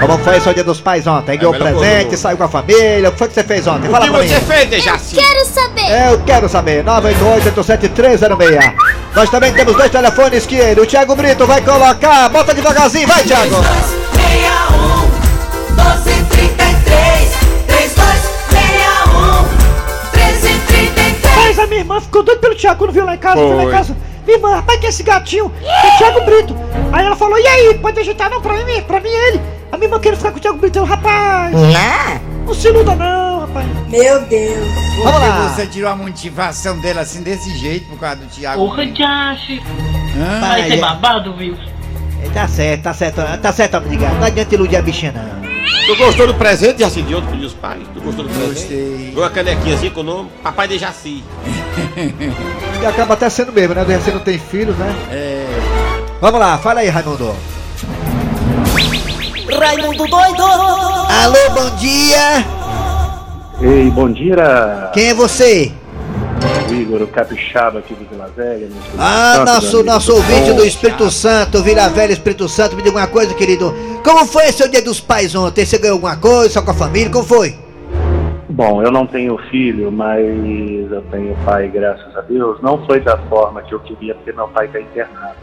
Como 0.00 0.16
foi 0.24 0.40
seu 0.40 0.54
Dia 0.54 0.64
dos 0.64 0.80
Pais 0.80 1.06
ontem? 1.06 1.36
Ganhou 1.38 1.54
é 1.54 1.58
presente, 1.58 2.16
saiu 2.16 2.38
com 2.38 2.44
a 2.44 2.48
família, 2.48 3.10
o 3.10 3.12
que 3.12 3.18
foi 3.18 3.28
que 3.28 3.34
você 3.34 3.44
fez 3.44 3.66
ontem? 3.66 3.90
Fala 3.90 4.06
o 4.06 4.08
que 4.08 4.14
pra 4.14 4.26
você 4.26 4.34
mim. 4.36 4.40
fez, 4.46 4.70
Dejaci? 4.70 5.16
Eu 5.16 5.22
quero 5.22 5.44
saber. 5.46 6.10
Eu 6.10 6.18
quero 6.20 6.48
saber, 6.48 6.82
9887306. 6.84 8.72
Nós 9.14 9.28
também 9.28 9.52
temos 9.52 9.76
dois 9.76 9.90
telefones 9.90 10.46
que 10.46 10.54
ele, 10.56 10.80
o 10.80 10.86
Thiago 10.86 11.14
Brito 11.14 11.46
vai 11.46 11.60
colocar, 11.60 12.30
bota 12.30 12.54
devagarzinho, 12.54 13.06
vai 13.06 13.22
Thiago. 13.22 13.56
3261 14.14 15.10
1233 15.76 17.32
3261 17.66 19.42
1333 20.14 21.36
Mas 21.36 21.58
a 21.58 21.66
minha 21.66 21.80
irmã 21.80 22.00
ficou 22.00 22.22
doida 22.22 22.40
pelo 22.40 22.54
Thiago 22.54 22.78
quando 22.78 22.92
viu 22.92 23.04
lá 23.04 23.14
em 23.14 23.18
casa, 23.18 23.36
foi. 23.36 23.46
viu 23.46 23.56
lá 23.58 23.64
em 23.64 23.70
casa. 23.70 23.94
Minha 24.24 24.36
irmã, 24.36 24.54
rapaz, 24.56 24.78
que 24.80 24.86
é 24.86 24.88
esse 24.88 25.02
gatinho? 25.02 25.52
É 25.62 25.94
o 25.94 25.98
Thiago 25.98 26.24
Brito. 26.24 26.56
Aí 26.92 27.04
ela 27.04 27.16
falou, 27.16 27.38
e 27.38 27.46
aí, 27.46 27.74
pode 27.78 27.98
ajeitar 28.00 28.30
não 28.30 28.40
pra 28.40 28.54
mim? 28.64 28.82
Pra 28.82 29.00
mim 29.00 29.08
ele. 29.08 29.40
A 29.72 29.76
minha 29.76 29.86
irmã 29.86 29.98
queria 30.00 30.16
ficar 30.16 30.30
com 30.32 30.38
o 30.38 30.40
Thiago 30.40 30.58
Brito. 30.58 30.78
Eu, 30.78 30.84
rapaz, 30.84 31.52
não 32.46 32.54
se 32.54 32.66
iluda 32.68 32.94
não, 32.96 33.40
rapaz. 33.40 33.66
Meu 33.88 34.20
Deus. 34.22 34.68
Por 34.96 35.12
que 35.12 35.54
você 35.54 35.66
tirou 35.66 35.90
a 35.90 35.96
motivação 35.96 36.78
dela 36.80 37.02
assim 37.02 37.22
desse 37.22 37.56
jeito 37.56 37.86
por 37.88 37.98
causa 37.98 38.16
do 38.16 38.26
Thiago? 38.26 38.60
Porra, 38.66 38.84
Jache. 38.86 39.62
Hã? 40.16 40.40
Vai 40.40 40.60
Vai, 40.62 40.70
ser 40.70 40.74
é. 40.74 40.80
babado, 40.80 41.36
viu? 41.36 41.56
É, 42.24 42.28
Tá 42.34 42.46
certo, 42.48 42.82
tá 42.82 42.92
certo, 42.92 43.22
tá 43.40 43.52
certo, 43.52 43.76
amiga. 43.76 44.08
Não 44.10 44.24
adianta 44.26 44.54
iludir 44.54 44.76
a 44.76 44.82
bichinha, 44.82 45.12
não. 45.12 45.40
Tu 45.86 45.96
gostou 45.96 46.26
do 46.26 46.34
presente, 46.34 46.80
Jaci, 46.80 47.02
de 47.02 47.14
ontem 47.14 47.38
dos 47.38 47.52
pais? 47.54 47.82
Tu 47.94 48.00
gostou 48.00 48.24
do 48.24 48.30
presente? 48.30 48.54
Gostei. 48.60 49.10
Viu 49.12 49.18
uma 49.22 49.30
canequinha 49.30 49.74
assim 49.76 49.90
com 49.90 50.00
o 50.00 50.04
nome 50.04 50.30
Papai 50.42 50.66
de 50.68 50.78
Jaci. 50.78 51.22
E 52.80 52.86
acaba 52.86 53.14
até 53.14 53.28
sendo 53.28 53.52
mesmo, 53.52 53.74
né? 53.74 53.84
Você 53.84 54.10
não 54.10 54.20
tem 54.20 54.38
filhos, 54.38 54.76
né? 54.76 54.94
É. 55.10 55.46
Vamos 56.20 56.40
lá, 56.40 56.58
fala 56.58 56.80
aí, 56.80 56.88
Raimundo. 56.88 57.34
Raimundo 59.58 60.06
doido! 60.06 60.42
Alô, 60.42 61.50
bom 61.54 61.76
dia! 61.76 62.44
Ei, 63.62 63.90
bom 63.90 64.10
dia, 64.10 64.90
Quem 64.94 65.08
é 65.08 65.14
você? 65.14 65.72
o 66.70 66.74
Igor, 66.74 67.02
o 67.02 67.06
capixaba 67.06 67.80
aqui 67.80 67.94
de 67.94 68.04
Vila 68.04 68.30
Velha. 68.34 68.68
Ah, 68.98 69.34
Santo, 69.36 69.52
nosso, 69.52 69.82
nosso 69.82 70.14
ouvinte 70.14 70.52
do 70.52 70.64
Espírito 70.64 71.10
Santo, 71.10 71.62
Vila 71.62 71.88
Velha, 71.88 72.12
Espírito 72.12 72.48
Santo, 72.48 72.76
me 72.76 72.82
diga 72.82 72.96
uma 72.96 73.06
coisa, 73.06 73.34
querido. 73.34 73.74
Como 74.04 74.24
foi 74.24 74.50
seu 74.52 74.68
dia 74.68 74.80
dos 74.80 75.00
pais 75.00 75.34
ontem? 75.34 75.66
Você 75.66 75.78
ganhou 75.78 75.96
alguma 75.96 76.16
coisa, 76.16 76.54
só 76.54 76.62
com 76.62 76.70
a 76.70 76.74
família? 76.74 77.10
Como 77.10 77.26
foi? 77.26 77.56
Bom, 78.50 78.82
eu 78.82 78.90
não 78.90 79.06
tenho 79.06 79.38
filho, 79.50 79.92
mas 79.92 80.24
eu 80.90 81.02
tenho 81.10 81.36
pai, 81.44 81.68
graças 81.68 82.16
a 82.16 82.20
Deus. 82.22 82.60
Não 82.60 82.84
foi 82.84 83.00
da 83.00 83.16
forma 83.16 83.62
que 83.62 83.72
eu 83.72 83.80
queria, 83.80 84.14
porque 84.14 84.32
meu 84.32 84.48
pai 84.48 84.66
está 84.66 84.80
internado. 84.80 85.36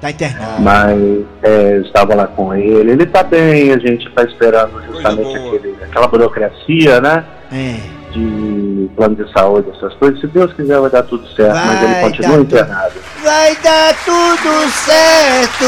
Tá 0.00 0.10
internado. 0.10 0.62
Mas 0.62 1.00
é, 1.42 1.76
eu 1.76 1.82
estava 1.82 2.14
lá 2.14 2.26
com 2.26 2.54
ele. 2.54 2.90
Ele 2.90 3.04
está 3.04 3.22
bem, 3.22 3.72
a 3.72 3.78
gente 3.78 4.08
está 4.08 4.24
esperando 4.24 4.82
justamente 4.86 5.36
aquele, 5.36 5.76
aquela 5.82 6.08
burocracia, 6.08 7.00
né? 7.00 7.24
É. 7.52 7.97
De 8.12 8.88
plano 8.96 9.14
de 9.14 9.30
saúde, 9.32 9.68
essas 9.76 9.92
coisas. 9.94 10.18
Se 10.20 10.26
Deus 10.28 10.52
quiser, 10.54 10.80
vai 10.80 10.90
dar 10.90 11.02
tudo 11.02 11.26
certo, 11.34 11.54
mas 11.54 11.82
ele 11.82 11.92
Vai 11.92 12.02
continua 12.02 12.30
dar 12.30 12.36
tudo. 12.38 12.46
internado. 12.46 12.94
Vai 13.22 13.56
dar 13.56 13.94
tudo 14.04 14.70
certo. 14.70 15.64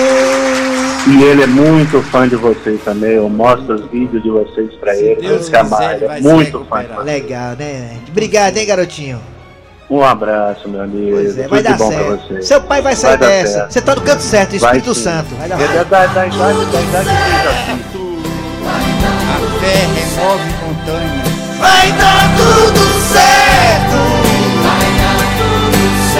E 1.10 1.22
ele 1.22 1.42
é 1.42 1.46
muito 1.46 2.00
fã 2.10 2.26
de 2.26 2.36
vocês 2.36 2.80
também. 2.82 3.12
Eu 3.12 3.28
mostro 3.28 3.74
os 3.74 3.90
vídeos 3.90 4.22
de 4.22 4.30
vocês 4.30 4.72
pra 4.76 4.94
Se 4.94 5.02
ele. 5.04 5.20
Deus 5.28 5.46
se 5.46 5.54
amar, 5.56 5.96
ele 5.96 6.06
vai 6.06 6.18
é 6.18 6.22
muito 6.22 6.64
fã 6.64 6.78
de 6.80 6.82
recuperar. 6.86 7.04
vocês. 7.04 7.22
Legal, 7.22 7.56
né? 7.58 7.90
Obrigado, 8.08 8.56
hein, 8.56 8.66
garotinho? 8.66 9.20
Um 9.90 10.02
abraço, 10.04 10.68
meu 10.68 10.82
amigo. 10.82 11.10
Pois 11.16 11.36
é, 11.38 11.42
Tudo 11.42 11.50
vai 11.50 11.62
de 11.62 11.68
dar 11.68 11.76
bom 11.76 11.88
pra 11.90 11.98
certo. 11.98 12.28
você. 12.28 12.42
Seu 12.42 12.60
pai 12.62 12.80
vai 12.80 12.96
sair 12.96 13.10
Vai 13.10 13.18
dar 13.18 13.26
dessa. 13.26 13.52
certo. 13.52 13.72
Você 13.72 13.80
tá 13.82 13.94
no 13.96 14.00
canto 14.02 14.22
certo, 14.22 14.48
Vai 14.50 14.56
Espírito 14.56 14.94
sim. 14.94 15.02
Santo. 15.02 15.34
Vai 15.34 15.48
dar 15.48 15.60
é 15.60 15.66
certo. 15.68 15.88
da, 15.88 16.06
da 16.06 16.26
idade, 16.26 16.38
da 16.38 16.80
idade 16.80 17.08
assim. 17.10 17.90
A 18.62 19.60
fé 19.60 19.76
remove 19.94 20.52
Vai 21.60 21.92
dar 21.92 22.36
tudo 22.36 22.80
certo. 23.12 23.98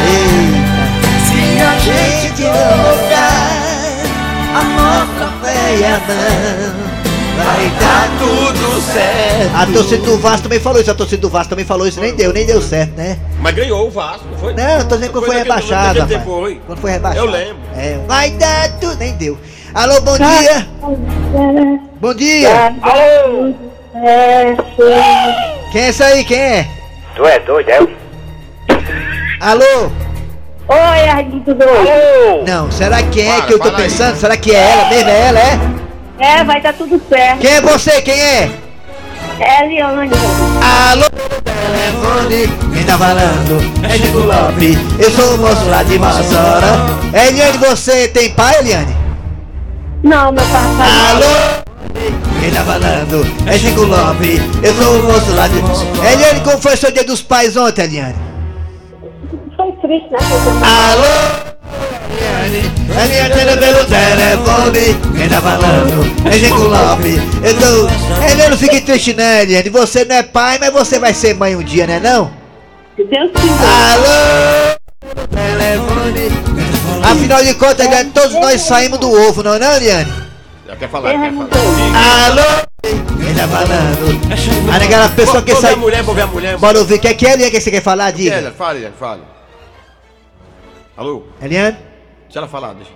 Eita. 0.06 0.70
Se 1.26 1.61
a 1.61 1.78
gente 1.78 2.42
não 2.42 2.50
olhar 2.92 3.40
a 4.54 4.62
nossa 4.64 5.26
fé 5.42 5.76
e 5.76 5.85
a 5.85 5.99
mão, 5.99 6.75
vai 7.37 7.70
dar 7.80 8.09
tudo 8.18 8.80
certo. 8.92 9.56
A 9.56 9.66
torcida 9.66 10.04
do 10.04 10.18
Vasco 10.18 10.42
também 10.42 10.61
falou 10.61 10.80
isso, 10.80 10.90
a 10.90 10.94
torcida 10.94 11.23
do 11.23 11.30
Vasco 11.30 11.50
também 11.50 11.64
falou 11.64 11.87
isso, 11.87 12.00
nem 12.00 12.14
deu, 12.14 12.32
nem 12.32 12.44
deu 12.44 12.61
certo, 12.61 12.97
né? 12.97 13.18
Mas 13.40 13.54
ganhou 13.54 13.87
o 13.87 13.90
Vasco, 13.90 14.26
não 14.30 14.38
foi? 14.38 14.52
Não, 14.54 14.78
eu 14.78 14.88
tô 14.88 14.97
dizendo 14.97 15.12
quando 15.12 15.26
foi 15.26 15.42
tempo, 15.42 16.25
foi. 16.25 16.61
Quando 16.66 16.78
foi 16.80 16.90
rebaixado. 16.90 17.26
Eu 17.26 17.32
lembro. 17.32 17.62
É, 17.75 17.99
vai 18.06 18.30
dar 18.30 18.78
tudo, 18.78 18.97
nem 18.99 19.14
deu. 19.14 19.38
Alô, 19.73 20.00
bom 20.00 20.16
dia. 20.16 20.68
Bom 22.00 22.14
dia. 22.14 22.75
Quem 24.00 25.83
é 25.83 25.88
esse 25.88 26.02
aí, 26.02 26.25
quem 26.25 26.38
é? 26.38 26.66
Tu 27.14 27.26
é 27.26 27.38
doido, 27.40 27.69
é? 27.69 27.80
Alô? 29.40 29.90
Oi, 30.69 31.09
Arlindo 31.09 31.54
doido. 31.54 32.45
Não, 32.47 32.71
será 32.71 33.02
que 33.02 33.21
é 33.21 33.26
Fala, 33.26 33.42
que 33.47 33.52
eu 33.52 33.59
tô 33.59 33.64
fala 33.66 33.76
aí. 33.78 33.85
pensando? 33.85 34.16
Será 34.16 34.37
que 34.38 34.54
é 34.54 34.59
ela 34.71 34.88
mesmo? 34.88 35.11
É 35.11 35.21
ela, 35.26 35.38
é? 35.38 35.59
É, 36.19 36.45
vai 36.45 36.61
dar 36.62 36.73
tudo 36.73 37.00
certo. 37.11 37.40
Quem 37.40 37.50
é 37.50 37.61
você? 37.61 38.00
Quem 38.00 38.19
é? 38.19 38.50
É, 39.38 39.66
Leone. 39.66 40.11
Alô? 40.90 41.04
Telefone, 41.45 42.49
quem 42.75 42.85
tá 42.85 42.97
falando? 42.97 43.85
É 43.87 43.99
Chico 43.99 44.19
Lopes, 44.19 44.78
eu 44.99 45.11
sou 45.11 45.35
o 45.35 45.38
moço 45.38 45.69
lá 45.69 45.83
de 45.83 45.99
Mossoró. 45.99 47.11
É, 47.12 47.28
Eliane, 47.28 47.59
você 47.59 48.09
tem 48.09 48.33
pai, 48.33 48.59
Eliane? 48.61 48.97
Não, 50.02 50.33
meu 50.33 50.45
papai. 50.45 50.88
Alô? 51.11 51.70
Quem 52.40 52.50
tá 52.50 52.64
falando? 52.64 53.26
É 53.47 53.59
Chico 53.59 53.82
Lopes, 53.82 54.40
eu 54.62 54.75
sou 54.75 54.94
o 54.94 55.49
de 55.49 55.62
Mossoró. 55.62 56.04
Eliane, 56.04 56.40
como 56.40 56.59
foi 56.59 56.75
seu 56.75 56.90
dia 56.90 57.04
dos 57.04 57.20
pais 57.20 57.54
ontem, 57.54 57.85
Eliane? 57.85 58.14
Foi 59.56 59.73
triste, 59.82 60.11
né? 60.11 60.18
Alô? 60.62 61.50
Eliane, 62.11 62.73
Eliane, 62.88 63.32
atenda 63.32 63.56
pelo 63.59 63.85
telefone, 63.85 65.18
quem 65.18 65.28
tá 65.28 65.40
falando? 65.42 66.26
É 66.26 66.32
Chico 66.32 66.62
Lopes, 66.62 67.20
eu 67.44 67.54
tô... 67.59 68.25
Eliane, 68.25 68.50
não 68.50 68.59
fique 68.59 68.80
triste 68.80 69.12
não, 69.12 69.25
Eliane, 69.25 69.68
você 69.68 70.06
não 70.06 70.16
é 70.16 70.23
pai, 70.23 70.59
mas 70.59 70.73
você 70.73 70.99
vai 70.99 71.12
ser 71.12 71.35
mãe 71.35 71.54
um 71.54 71.62
dia, 71.62 71.87
né 71.87 72.00
não? 72.00 72.30
Deus 72.97 73.30
quiser. 73.35 73.52
Alô? 73.92 74.78
Telefone. 75.30 76.30
Afinal 77.02 77.44
de 77.44 77.54
contas, 77.54 77.87
Eliane, 77.87 78.11
todos 78.11 78.32
nós 78.32 78.62
saímos 78.62 78.99
do 78.99 79.11
ovo, 79.28 79.42
não 79.42 79.54
é 79.54 79.59
não, 79.59 79.73
Eliane? 79.76 80.30
Quer 80.79 80.89
falar, 80.89 81.11
É, 81.12 81.19
quer. 81.19 81.27
Alô? 82.27 82.67
Quem 82.83 83.35
tá 83.35 83.49
falando? 83.49 84.73
Aí 84.73 84.85
aquela 84.85 85.09
pessoa 85.11 85.43
que 85.43 85.55
sai... 85.57 85.75
a 85.75 85.77
mulher, 85.77 86.03
vou 86.03 86.15
ver 86.15 86.23
a 86.23 86.27
mulher. 86.27 86.57
Bora 86.59 86.79
ouvir, 86.79 86.95
o 86.95 86.99
que 86.99 87.09
é 87.09 87.15
que 87.15 87.27
é, 87.27 87.33
Eliane, 87.35 87.50
que 87.50 87.61
você 87.61 87.71
quer 87.71 87.83
falar? 87.83 88.11
Diga. 88.12 88.35
Ela, 88.37 88.50
fale, 88.53 88.89
fale. 88.99 89.23
Alô? 90.97 91.25
Eliane? 91.43 91.77
Deixa 92.25 92.39
ela 92.39 92.49
falar, 92.49 92.75
deixa. 92.75 92.91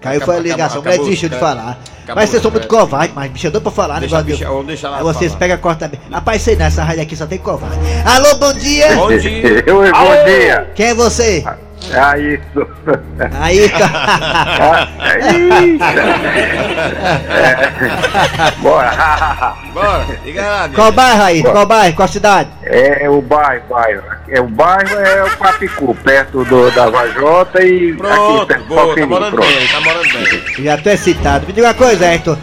Caiu 0.00 0.20
foi 0.20 0.36
a 0.36 0.40
ligação, 0.40 0.80
acabou, 0.80 0.98
mulher 0.98 1.04
desistiu 1.04 1.28
de 1.30 1.36
falar. 1.38 1.78
Acabou, 2.04 2.16
mas 2.22 2.30
vocês 2.30 2.42
são 2.42 2.50
muito 2.50 2.64
acabou. 2.66 2.80
covardes, 2.86 3.14
mas 3.16 3.32
bicho, 3.32 3.46
eu 3.46 3.50
dou 3.50 3.60
pra 3.60 3.72
falar, 3.72 3.98
Deixa 4.00 4.16
a 4.16 4.18
negócio 4.18 4.36
bicha, 4.38 4.48
meu. 4.50 4.58
ou 4.58 4.64
deixa 4.64 4.86
ela 4.86 4.98
Aí 4.98 5.02
vocês 5.02 5.32
falar. 5.32 5.38
pegam 5.38 5.74
também. 5.74 6.00
Rapaz, 6.10 6.42
sei 6.42 6.54
nessa 6.54 6.84
rádio 6.84 7.02
aqui 7.02 7.16
só 7.16 7.26
tem 7.26 7.38
covarde. 7.38 7.76
Alô, 8.04 8.36
bom 8.36 8.52
dia! 8.52 8.94
Bom 8.94 9.16
dia. 9.16 9.64
Eu, 9.66 9.76
bom 9.80 10.24
dia. 10.26 10.70
Quem 10.74 10.86
é 10.88 10.94
você? 10.94 11.44
É 11.92 12.18
isso. 12.18 12.66
Aí, 13.40 13.70
Ah, 13.78 14.88
é, 17.30 18.50
Bora. 18.60 19.54
Bora, 19.72 20.06
liga 20.24 20.42
lá. 20.42 20.68
qual 20.74 20.92
bairro 20.92 21.22
aí? 21.22 21.42
Qual 21.42 21.66
bairro? 21.66 21.96
Qual 21.96 22.08
cidade? 22.08 22.48
É 22.64 23.08
o 23.08 23.20
bairro, 23.20 23.62
bairro. 23.68 24.02
É, 24.28 24.40
o 24.40 24.48
bairro 24.48 24.98
é 24.98 25.24
o 25.24 25.36
Papicu, 25.36 25.94
perto 26.02 26.44
do, 26.44 26.70
da 26.72 26.88
Vajota 26.90 27.62
e 27.62 27.90
aqui 27.90 27.96
Pronto, 27.98 28.46
perto 28.46 28.62
do 28.62 28.68
boa, 28.68 28.94
tá 28.94 29.06
morando 29.06 29.36
pronto. 29.36 29.48
bem, 29.48 29.68
tá 29.68 29.80
morando 29.80 30.08
bem. 30.12 30.64
Já 30.64 30.76
tô 30.78 30.90
excitado. 30.90 31.46
Me 31.46 31.52
diga 31.52 31.68
uma 31.68 31.74
coisa, 31.74 32.06
Ayrton. 32.06 32.36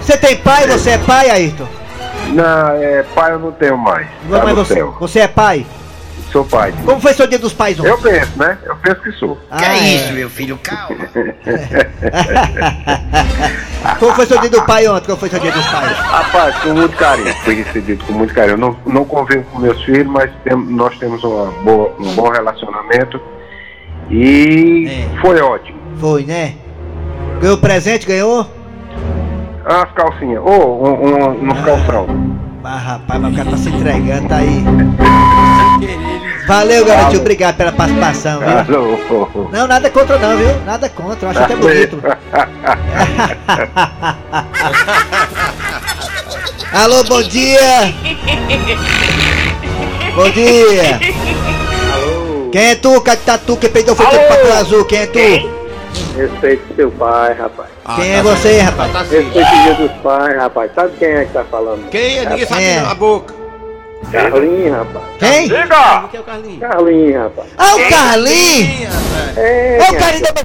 Você 0.00 0.16
tem 0.16 0.36
pai? 0.36 0.66
Você 0.68 0.90
é 0.90 0.98
pai, 0.98 1.30
Ayrton? 1.30 1.66
Não, 2.28 2.68
é, 2.82 3.02
pai 3.14 3.32
eu 3.32 3.38
não 3.38 3.52
tenho 3.52 3.76
mais. 3.76 4.06
Não, 4.28 4.38
Tá 4.38 4.44
mas 4.44 4.54
você, 4.54 4.82
você 4.82 5.20
é 5.20 5.28
pai? 5.28 5.66
Sou 6.36 6.44
pai. 6.44 6.70
Como 6.84 7.00
foi 7.00 7.14
seu 7.14 7.26
dia 7.26 7.38
dos 7.38 7.54
pais 7.54 7.80
ontem? 7.80 7.88
Eu 7.88 7.96
penso, 7.98 8.38
né? 8.38 8.58
Eu 8.66 8.76
penso 8.76 9.00
que 9.00 9.10
sou. 9.12 9.38
Ah, 9.50 9.74
é. 9.74 10.12
meu 10.12 10.28
filho? 10.28 10.58
Calma. 10.62 11.08
Como 13.98 14.12
foi 14.14 14.26
seu 14.26 14.38
dia 14.40 14.50
do 14.50 14.62
pai 14.66 14.86
ontem? 14.86 15.06
Como 15.06 15.16
foi 15.16 15.30
seu 15.30 15.40
dia 15.40 15.50
dos 15.50 15.66
pais? 15.66 15.96
Rapaz, 15.96 16.56
com 16.58 16.74
muito 16.74 16.94
carinho. 16.98 17.34
Fui 17.36 17.54
recebido 17.54 18.04
com 18.04 18.12
muito 18.12 18.34
carinho. 18.34 18.52
Eu 18.54 18.58
não, 18.58 18.76
não 18.84 19.04
convivo 19.06 19.44
com 19.44 19.60
meus 19.60 19.82
filhos, 19.82 20.06
mas 20.08 20.30
tem- 20.44 20.54
nós 20.58 20.94
temos 20.98 21.24
uma 21.24 21.46
boa, 21.62 21.94
um 21.98 22.14
bom 22.14 22.28
relacionamento. 22.28 23.18
E 24.10 24.86
É. 24.90 25.08
foi 25.22 25.40
ótimo. 25.40 25.78
Foi, 25.98 26.22
né? 26.24 26.52
Ganhou 27.40 27.56
presente? 27.56 28.06
Ganhou? 28.06 28.46
As 29.64 29.90
calcinhas. 29.92 30.42
Ô, 30.44 30.50
um, 30.50 31.06
um, 31.06 31.30
um 31.50 31.62
calção. 31.64 32.06
Ah, 32.62 32.76
rapaz, 32.76 33.20
mas 33.22 33.32
o 33.32 33.36
cara 33.36 33.50
tá 33.52 33.56
se 33.56 33.70
entregando, 33.70 34.28
tá 34.28 34.36
aí. 34.36 34.62
Valeu, 36.46 36.84
garotinho. 36.84 37.20
Obrigado 37.20 37.56
pela 37.56 37.72
participação, 37.72 38.38
viu? 38.40 38.48
Alô. 38.48 39.48
Não, 39.52 39.66
nada 39.66 39.90
contra 39.90 40.18
não, 40.18 40.36
viu? 40.36 40.60
Nada 40.64 40.88
contra. 40.88 41.26
Eu 41.26 41.30
acho 41.30 41.40
até 41.42 41.56
bonito. 41.56 42.00
Alô, 46.72 47.02
bom 47.04 47.22
dia! 47.22 47.92
Bom 50.14 50.30
dia! 50.30 50.98
Quem 52.52 52.62
é 52.70 52.74
tu, 52.74 53.00
Catatu, 53.00 53.56
que 53.56 53.68
peidou 53.68 53.94
foi 53.96 54.06
todo 54.06 54.20
papel 54.28 54.52
azul? 54.54 54.84
Quem 54.84 54.98
é 55.00 55.06
tu? 55.06 55.18
Respeite 56.16 56.62
seu 56.74 56.90
pai, 56.90 57.34
rapaz. 57.34 57.68
Quem 57.96 58.12
é 58.14 58.22
você, 58.22 58.58
rapaz? 58.60 58.92
Tá 58.92 59.00
assim. 59.00 59.16
Respeite 59.16 59.48
o 59.54 59.62
dia 59.62 59.74
dos 59.74 59.92
pais, 60.02 60.36
rapaz. 60.36 60.70
Sabe 60.74 60.92
quem 60.98 61.08
é 61.08 61.24
que 61.24 61.32
tá 61.32 61.44
falando? 61.44 61.88
Quem 61.90 62.18
é? 62.18 62.28
Ninguém 62.28 62.46
sabe 62.46 62.62
É. 62.64 62.78
a 62.78 62.94
boca. 62.94 63.34
Carlinhos, 64.12 64.76
rapaz. 64.76 65.04
Quem? 65.18 65.48
Diga! 65.48 66.08
que 66.10 66.16
é 66.16 66.20
o 66.20 66.22
Carlinhos? 66.22 66.60
Carlinhos, 66.60 67.22
rapaz. 67.22 67.48
Ah, 67.58 67.76
o 67.76 67.88
Carlinhos! 67.88 68.94
É, 69.36 69.78
Ô, 69.82 69.94
Carlinhos 69.96 70.32
da 70.32 70.42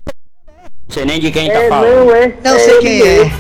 Sei 0.90 1.06
nem 1.06 1.20
de 1.20 1.32
quem 1.32 1.50
é, 1.50 1.62
tá 1.70 1.70
falando. 1.76 2.06
não 2.06 2.16
é? 2.16 2.34
Não 2.44 2.60
sei 2.60 2.80
quem 2.80 3.02
é. 3.02 3.32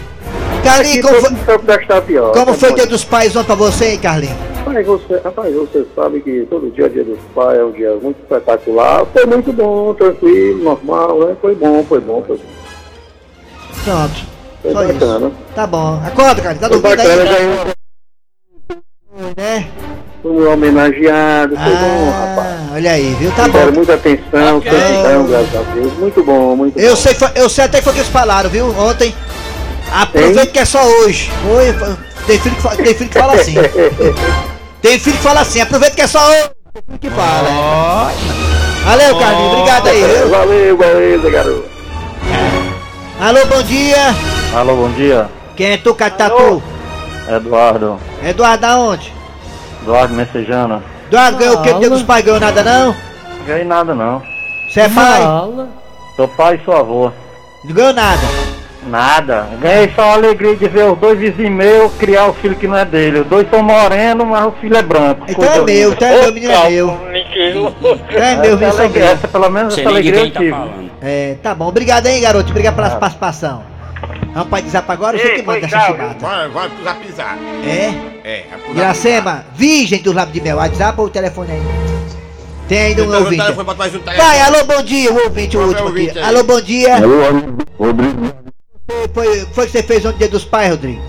Carlinhos, 0.63 1.01
como 1.01 1.22
foi, 1.22 2.34
como 2.34 2.53
foi 2.53 2.72
o 2.72 2.75
dia 2.75 2.86
dos 2.86 3.03
pais 3.03 3.36
ontem 3.36 3.48
pra 3.48 3.56
você, 3.56 3.91
hein, 3.91 4.00
Carlinhos? 4.00 4.38
Rapaz 4.58 4.86
você, 4.86 5.18
rapaz, 5.24 5.56
você 5.56 5.86
sabe 5.96 6.22
que 6.22 6.46
todo 6.50 6.70
dia, 6.72 6.88
dia 6.88 7.03
dos 7.03 7.20
pais, 7.34 7.58
é 7.58 7.63
um 7.63 7.72
dia 7.72 7.96
muito 7.96 8.22
espetacular. 8.22 9.03
Foi 9.12 9.25
muito 9.25 9.51
bom, 9.51 9.94
tranquilo, 9.96 10.63
normal, 10.63 11.20
né? 11.25 11.36
Foi 11.41 11.56
bom, 11.56 11.84
foi 11.89 12.00
bom, 12.00 12.24
foi 12.27 12.38
bom. 12.38 12.44
Pronto. 13.84 14.25
Foi 14.62 14.72
Só 14.72 14.84
bacana. 14.84 15.27
isso. 15.27 15.36
Tá 15.56 15.65
bom. 15.68 16.00
Acorda, 16.06 16.41
Carlinhos. 16.41 16.60
Tá 16.62 16.68
dormindo 16.68 17.01
aí? 17.01 17.08
Né? 17.08 17.74
Fomos 20.41 20.53
homenageados, 20.53 21.57
foi 21.60 21.75
bom, 21.75 22.10
rapaz. 22.10 22.48
Ah, 22.50 22.69
olha 22.74 22.91
aí, 22.91 23.15
viu? 23.19 23.31
Tá 23.31 23.48
bom. 23.48 23.71
muita 23.74 23.93
atenção, 23.93 24.60
gratidão, 24.60 25.25
graças 25.27 25.55
a 25.55 25.74
Deus. 25.74 25.93
Muito 25.98 26.24
bom, 26.24 26.55
muito 26.55 26.79
Eu 26.79 26.91
bom. 26.91 26.95
sei, 26.95 27.13
foi- 27.13 27.31
eu 27.36 27.50
sei 27.50 27.65
até 27.65 27.77
que 27.77 27.83
foi 27.83 27.91
o 27.91 27.95
que 27.95 28.01
eles 28.01 28.12
falaram, 28.12 28.50
viu? 28.50 28.67
Ontem. 28.77 29.13
Aproveita 29.93 30.45
que 30.48 30.60
é 30.60 30.65
só 30.65 30.83
hoje. 30.83 31.29
Oi, 31.50 31.75
tem 32.25 32.39
filho 32.39 32.55
que, 32.55 32.62
fa- 32.62 32.75
tem 32.75 32.93
filho 32.93 33.10
que 33.10 33.19
fala 33.19 33.33
assim. 33.33 33.55
Tem 34.81 34.98
filho 34.98 35.15
que 35.15 35.21
fala 35.21 35.41
assim, 35.41 35.62
aproveita 35.62 35.95
que 35.95 36.01
é 36.01 36.07
só 36.07 36.17
hoje. 36.27 36.50
Tem 36.74 36.81
filho 36.88 37.00
que 37.00 37.10
fala. 37.12 37.48
é. 37.50 38.83
Valeu, 38.83 39.15
Carlinhos, 39.19 39.53
obrigado 39.53 39.88
aí, 39.89 40.03
viu? 40.03 40.29
Valeu, 40.29 40.77
beleza, 40.77 41.29
garoto. 41.29 41.65
Alô, 43.19 43.45
bom 43.45 43.62
dia. 43.62 44.15
Alô, 44.55 44.75
bom 44.75 44.89
dia. 44.93 45.29
Quem 45.55 45.74
é 45.74 45.77
tu, 45.77 45.93
Catatu? 45.93 46.63
Eduardo. 47.29 48.00
Eduardo, 48.24 48.65
aonde? 48.65 49.13
Eduardo 49.82 50.14
Messejana. 50.14 50.84
Eduardo, 51.08 51.38
ganhou 51.38 51.58
o 51.58 51.62
que? 51.62 51.74
Dia 51.74 51.90
dos 51.90 52.04
pais 52.04 52.24
ganhou 52.24 52.40
nada, 52.40 52.64
não? 52.64 52.96
Ganhei 53.46 53.66
nada 53.66 53.96
não. 53.96 54.22
Você 54.70 54.82
é 54.82 54.90
pai? 54.90 55.22
Sou 56.16 56.28
pai 56.28 56.56
e 56.56 56.66
sou 56.66 56.76
avô. 56.76 57.12
Não 57.64 57.74
ganhou 57.74 57.94
nada. 57.94 58.22
Nada. 58.88 59.48
Ganhei 59.62 59.92
só 59.96 60.02
a 60.02 60.14
alegria 60.14 60.56
de 60.56 60.68
ver 60.68 60.86
os 60.86 60.98
dois 60.98 61.20
vizinhos 61.20 61.52
meus 61.52 61.94
criar 61.96 62.28
o 62.28 62.34
filho 62.34 62.56
que 62.56 62.68
não 62.68 62.78
é 62.78 62.86
dele. 62.86 63.20
Os 63.20 63.28
dois 63.28 63.48
são 63.50 63.62
morenos, 63.62 64.26
mas 64.26 64.46
o 64.46 64.52
filho 64.54 64.76
é 64.76 64.82
branco. 64.82 65.26
Então 65.28 65.44
é 65.44 65.62
meu, 65.62 65.92
então 65.92 66.08
é 66.08 66.22
meu, 66.22 66.34
menino 66.34 66.54
é 66.54 66.70
meu. 66.70 66.98
Então 67.14 68.24
é 68.24 68.36
meu, 68.38 68.58
são 68.58 68.70
alegria, 68.70 69.02
meu. 69.04 69.12
essa, 69.12 69.28
pelo 69.28 69.50
menos 69.50 69.78
essa 69.78 69.90
alegria 69.90 70.20
eu 70.20 70.32
tá 70.32 70.40
tive. 70.40 70.92
É, 71.02 71.36
tá 71.44 71.54
bom. 71.54 71.68
Obrigado 71.68 72.08
aí, 72.08 72.20
garoto. 72.22 72.50
Obrigado 72.50 72.76
pela 72.76 72.90
participação. 72.92 73.71
Vamos 74.34 74.50
para 74.50 74.60
WhatsApp 74.64 74.92
agora, 74.92 75.18
você 75.18 75.30
que 75.30 75.42
manda 75.44 75.66
essa 75.66 75.80
chibata. 75.82 76.16
Vai, 76.20 76.50
vai 76.50 76.70
pro 76.70 76.96
pisar. 77.06 77.38
É? 77.66 77.94
É, 78.24 78.46
vai 78.50 78.60
pro 78.60 78.78
Iracema, 78.78 79.46
virgem 79.56 80.02
do 80.02 80.14
lábio 80.14 80.34
de 80.34 80.42
mel. 80.42 80.58
WhatsApp 80.58 81.00
ou 81.02 81.08
o 81.08 81.10
telefone 81.10 81.52
aí? 81.52 81.62
Tem 82.70 82.80
ainda 82.80 83.02
um 83.04 83.06
Então, 83.08 83.20
ouvinte. 83.24 83.44
Vai, 84.16 84.40
alô, 84.40 84.64
bom 84.64 84.82
dia, 84.84 85.12
o 85.12 85.24
ouvinte, 85.26 85.58
o 85.58 85.62
é 85.62 85.66
último 85.66 85.90
aqui. 85.90 86.10
aí? 86.12 86.20
Alô, 86.24 86.44
bom 86.44 86.62
dia. 86.62 86.96
Alô, 86.96 87.56
Rodrigo. 87.78 88.34
Foi, 88.88 89.08
foi, 89.14 89.40
foi 89.54 89.66
que 89.66 89.72
você 89.72 89.84
fez 89.84 90.06
ontem 90.06 90.20
dia 90.20 90.30
dos 90.30 90.46
pais, 90.46 90.70
Rodrigo? 90.72 91.02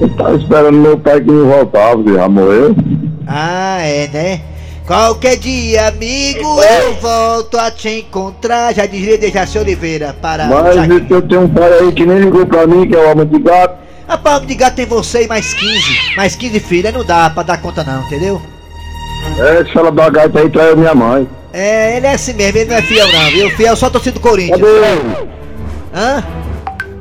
Eu 0.00 0.08
tava 0.16 0.34
esperando 0.36 0.76
meu 0.76 0.98
pai 0.98 1.20
que 1.20 1.30
me 1.30 1.44
voltava, 1.44 2.02
que 2.02 2.12
já 2.12 2.28
morreu. 2.28 2.74
Ah, 3.28 3.78
é, 3.80 4.08
né? 4.08 4.40
Qualquer 4.86 5.38
dia, 5.38 5.88
amigo, 5.88 6.62
eu 6.62 6.94
volto 6.96 7.58
a 7.58 7.70
te 7.70 8.00
encontrar. 8.00 8.74
Já 8.74 8.84
dizia 8.84 9.16
Dejaci 9.16 9.58
Oliveira 9.58 10.14
para 10.20 10.44
o 10.44 10.48
Mas 10.50 11.10
eu 11.10 11.22
tenho 11.22 11.42
um 11.42 11.48
pai 11.48 11.72
aí 11.72 11.92
que 11.92 12.04
nem 12.04 12.18
ligou 12.18 12.44
pra 12.46 12.66
mim, 12.66 12.86
que 12.86 12.94
é 12.94 12.98
o 12.98 13.10
homem 13.10 13.26
de 13.26 13.38
gato. 13.38 13.78
A 14.06 14.18
palma 14.18 14.44
de 14.44 14.54
gato 14.54 14.74
tem 14.74 14.84
você 14.84 15.24
e 15.24 15.26
mais 15.26 15.54
15. 15.54 16.16
Mais 16.16 16.36
15 16.36 16.60
filhos, 16.60 16.84
aí 16.84 16.92
não 16.92 17.02
dá 17.02 17.30
pra 17.30 17.42
dar 17.42 17.62
conta 17.62 17.82
não, 17.82 18.02
entendeu? 18.02 18.42
É, 19.38 19.62
esse 19.62 19.72
fala 19.72 19.90
da 19.90 20.10
gaita 20.10 20.38
aí 20.38 20.50
traiu 20.50 20.76
minha 20.76 20.94
mãe. 20.94 21.26
É, 21.50 21.96
ele 21.96 22.06
é 22.06 22.12
assim 22.12 22.34
mesmo, 22.34 22.58
ele 22.58 22.68
não 22.68 22.76
é 22.76 22.82
fiel 22.82 23.10
não, 23.10 23.30
viu? 23.30 23.50
Fiel 23.52 23.76
só 23.76 23.88
torcida 23.88 24.18
do 24.18 24.20
Corinthians. 24.20 24.60
Cadê 24.60 24.70
ele? 24.70 25.28
Hã? 25.94 26.24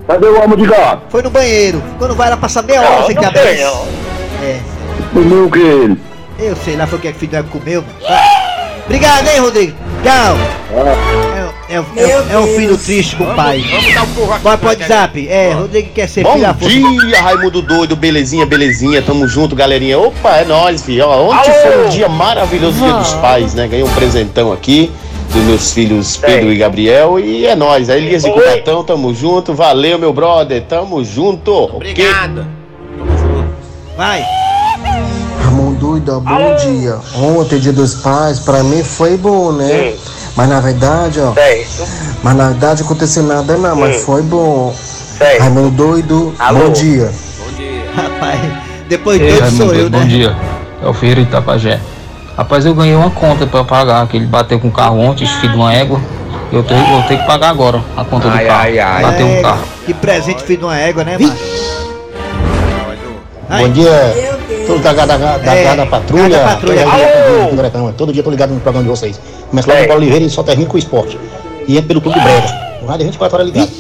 Cadê 0.08 0.28
o 0.28 0.42
homem 0.42 0.58
de 0.58 0.68
gato? 0.68 1.02
Foi 1.10 1.22
no 1.22 1.30
banheiro. 1.30 1.84
Quando 1.98 2.16
vai 2.16 2.30
lá 2.30 2.38
passar 2.38 2.64
meia 2.64 2.82
hora 2.82 3.06
sem 3.08 3.16
cabeça. 3.16 3.74
É, 4.42 4.60
Comiu 5.14 5.52
que 5.52 5.60
ele. 5.60 6.13
Eu 6.40 6.56
sei 6.58 6.76
lá 6.76 6.88
foi 6.88 7.00
o 7.00 7.02
que 7.02 7.08
é 7.08 7.12
que 7.12 7.20
filho 7.20 7.44
do 7.44 7.50
comeu. 7.50 7.82
mano. 7.82 8.34
Obrigado, 8.86 9.28
hein, 9.28 9.40
Rodrigo. 9.40 9.74
Tchau. 10.04 10.38
É, 11.70 11.76
é, 11.76 12.04
é, 12.04 12.34
é 12.34 12.40
um 12.40 12.48
filho 12.48 12.78
triste 12.78 13.16
com 13.16 13.24
o 13.24 13.34
pai. 13.36 13.64
Vamos 13.72 13.94
dar 13.94 14.04
um. 14.04 14.40
Bora 14.40 14.58
pro 14.58 14.68
WhatsApp. 14.68 15.28
É, 15.30 15.54
Rodrigo 15.54 15.90
quer 15.92 16.08
ser 16.08 16.24
Bom 16.24 16.34
filho 16.34 16.46
da 16.46 16.54
força. 16.54 16.76
dia, 16.76 17.22
Raimundo 17.22 17.62
Doido, 17.62 17.96
belezinha, 17.96 18.46
belezinha, 18.46 19.02
tamo 19.02 19.28
junto, 19.28 19.56
galerinha. 19.56 19.98
Opa, 19.98 20.38
é 20.38 20.46
nóis, 20.46 20.84
filho. 20.84 21.08
Ontem 21.08 21.52
foi 21.52 21.86
um 21.86 21.90
dia 21.90 22.10
maravilhoso, 22.10 22.84
dia 22.84 22.94
dos 22.94 23.14
pais, 23.14 23.54
né? 23.54 23.68
Ganhei 23.68 23.86
um 23.86 23.94
presentão 23.94 24.52
aqui 24.52 24.92
dos 25.32 25.42
meus 25.44 25.74
filhos 25.74 26.18
Pedro 26.18 26.52
e 26.52 26.58
Gabriel 26.58 27.18
e 27.20 27.46
é 27.46 27.56
nóis. 27.56 27.90
A 27.90 27.98
Elias 27.98 28.26
e 28.26 28.32
Cubatão, 28.32 28.84
tamo 28.84 29.14
junto. 29.16 29.54
Valeu, 29.54 29.98
meu 29.98 30.12
brother, 30.12 30.62
tamo 30.64 31.04
junto. 31.04 31.52
Obrigado. 31.52 32.46
Vai. 33.96 34.24
Doida, 35.84 36.18
bom 36.18 36.56
dia. 36.56 36.98
Ontem, 37.14 37.60
dia 37.60 37.74
dos 37.74 37.96
pais, 37.96 38.40
pra 38.40 38.64
mim 38.64 38.82
foi 38.82 39.18
bom, 39.18 39.52
né? 39.52 39.94
Mas 40.34 40.48
na 40.48 40.62
verdade, 40.62 41.20
ó. 41.20 41.34
Mas 42.24 42.36
na 42.38 42.48
verdade 42.52 42.84
aconteceu 42.84 43.22
nada 43.24 43.58
não, 43.58 43.76
mas 43.76 44.02
foi 44.02 44.22
bom. 44.22 44.74
Ramon 45.42 45.70
Doido, 45.72 46.34
bom 46.40 46.70
dia. 46.72 47.12
Rapaz, 47.98 48.40
depois 48.88 49.20
Ei, 49.22 49.34
doido 49.34 49.58
sou 49.58 49.74
eu, 49.76 49.90
bom 49.90 50.00
né? 50.00 50.06
dia. 50.06 50.34
É 50.82 50.88
o 50.88 50.94
Ferreira 50.94 51.20
Itapajé. 51.20 51.82
Rapaz, 52.38 52.66
eu 52.66 52.74
ganhei 52.74 52.96
uma 52.96 53.10
conta 53.10 53.46
pra 53.46 53.66
pagar, 53.66 54.08
que 54.08 54.16
ele 54.16 54.26
bateu 54.26 54.62
com 54.62 54.70
o 54.70 54.72
carro 54.72 54.98
ontem, 55.02 55.28
filho 55.28 55.52
de 55.52 55.58
uma 55.58 55.74
égua. 55.74 56.00
Eu 56.50 56.64
tenho, 56.64 56.86
vou 56.86 57.02
ter 57.04 57.18
que 57.18 57.28
pagar 57.28 57.50
agora 57.50 57.84
a 57.98 58.06
conta 58.06 58.30
do 58.30 58.34
Ai, 58.34 58.46
carro. 58.46 58.62
ai, 58.62 58.80
ai. 58.80 59.02
Bateu 59.04 59.28
É, 59.28 59.40
um 59.40 59.42
carro. 59.42 59.64
Que 59.86 59.94
presente 59.94 60.44
filho 60.44 60.60
de 60.60 60.66
uma 60.66 60.78
égua, 60.78 61.04
né, 61.04 61.18
mano? 61.18 61.36
Bom 63.50 63.70
dia, 63.70 64.33
todos 64.68 64.82
da, 64.82 64.94
da, 64.94 65.06
da, 65.06 65.38
da, 65.38 65.56
É, 65.56 65.76
da 65.76 65.86
patrulha. 65.86 66.38
da 66.40 66.44
patrulha. 66.56 66.84
Todo 66.84 66.96
dia, 67.62 67.70
todo, 67.72 67.94
todo 67.94 68.14
dia 68.14 68.24
tô 68.24 68.30
ligado 68.30 68.54
no 68.54 68.60
programa 68.60 68.84
de 68.84 68.90
vocês. 68.90 69.20
Começa 69.50 69.72
lá 69.74 69.80
no 69.82 69.88
Paulo 69.88 70.02
Oliveira 70.02 70.26
e 70.26 70.30
só 70.30 70.44
termina 70.44 70.70
com 70.70 70.76
o 70.76 70.80
esporte. 70.80 71.20
E 71.68 71.74
entra 71.78 71.88
pelo 71.88 72.02
Clube 72.02 72.20
Brega. 72.20 72.48
Um 72.82 72.86
rádio 72.88 73.06
24 73.06 73.38
horas 73.38 73.48
ligado. 73.52 73.72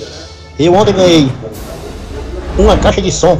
Eu 0.59 0.73
ontem 0.75 0.93
ganhei 0.93 1.29
uma 2.57 2.77
caixa 2.77 3.01
de 3.01 3.11
som, 3.11 3.37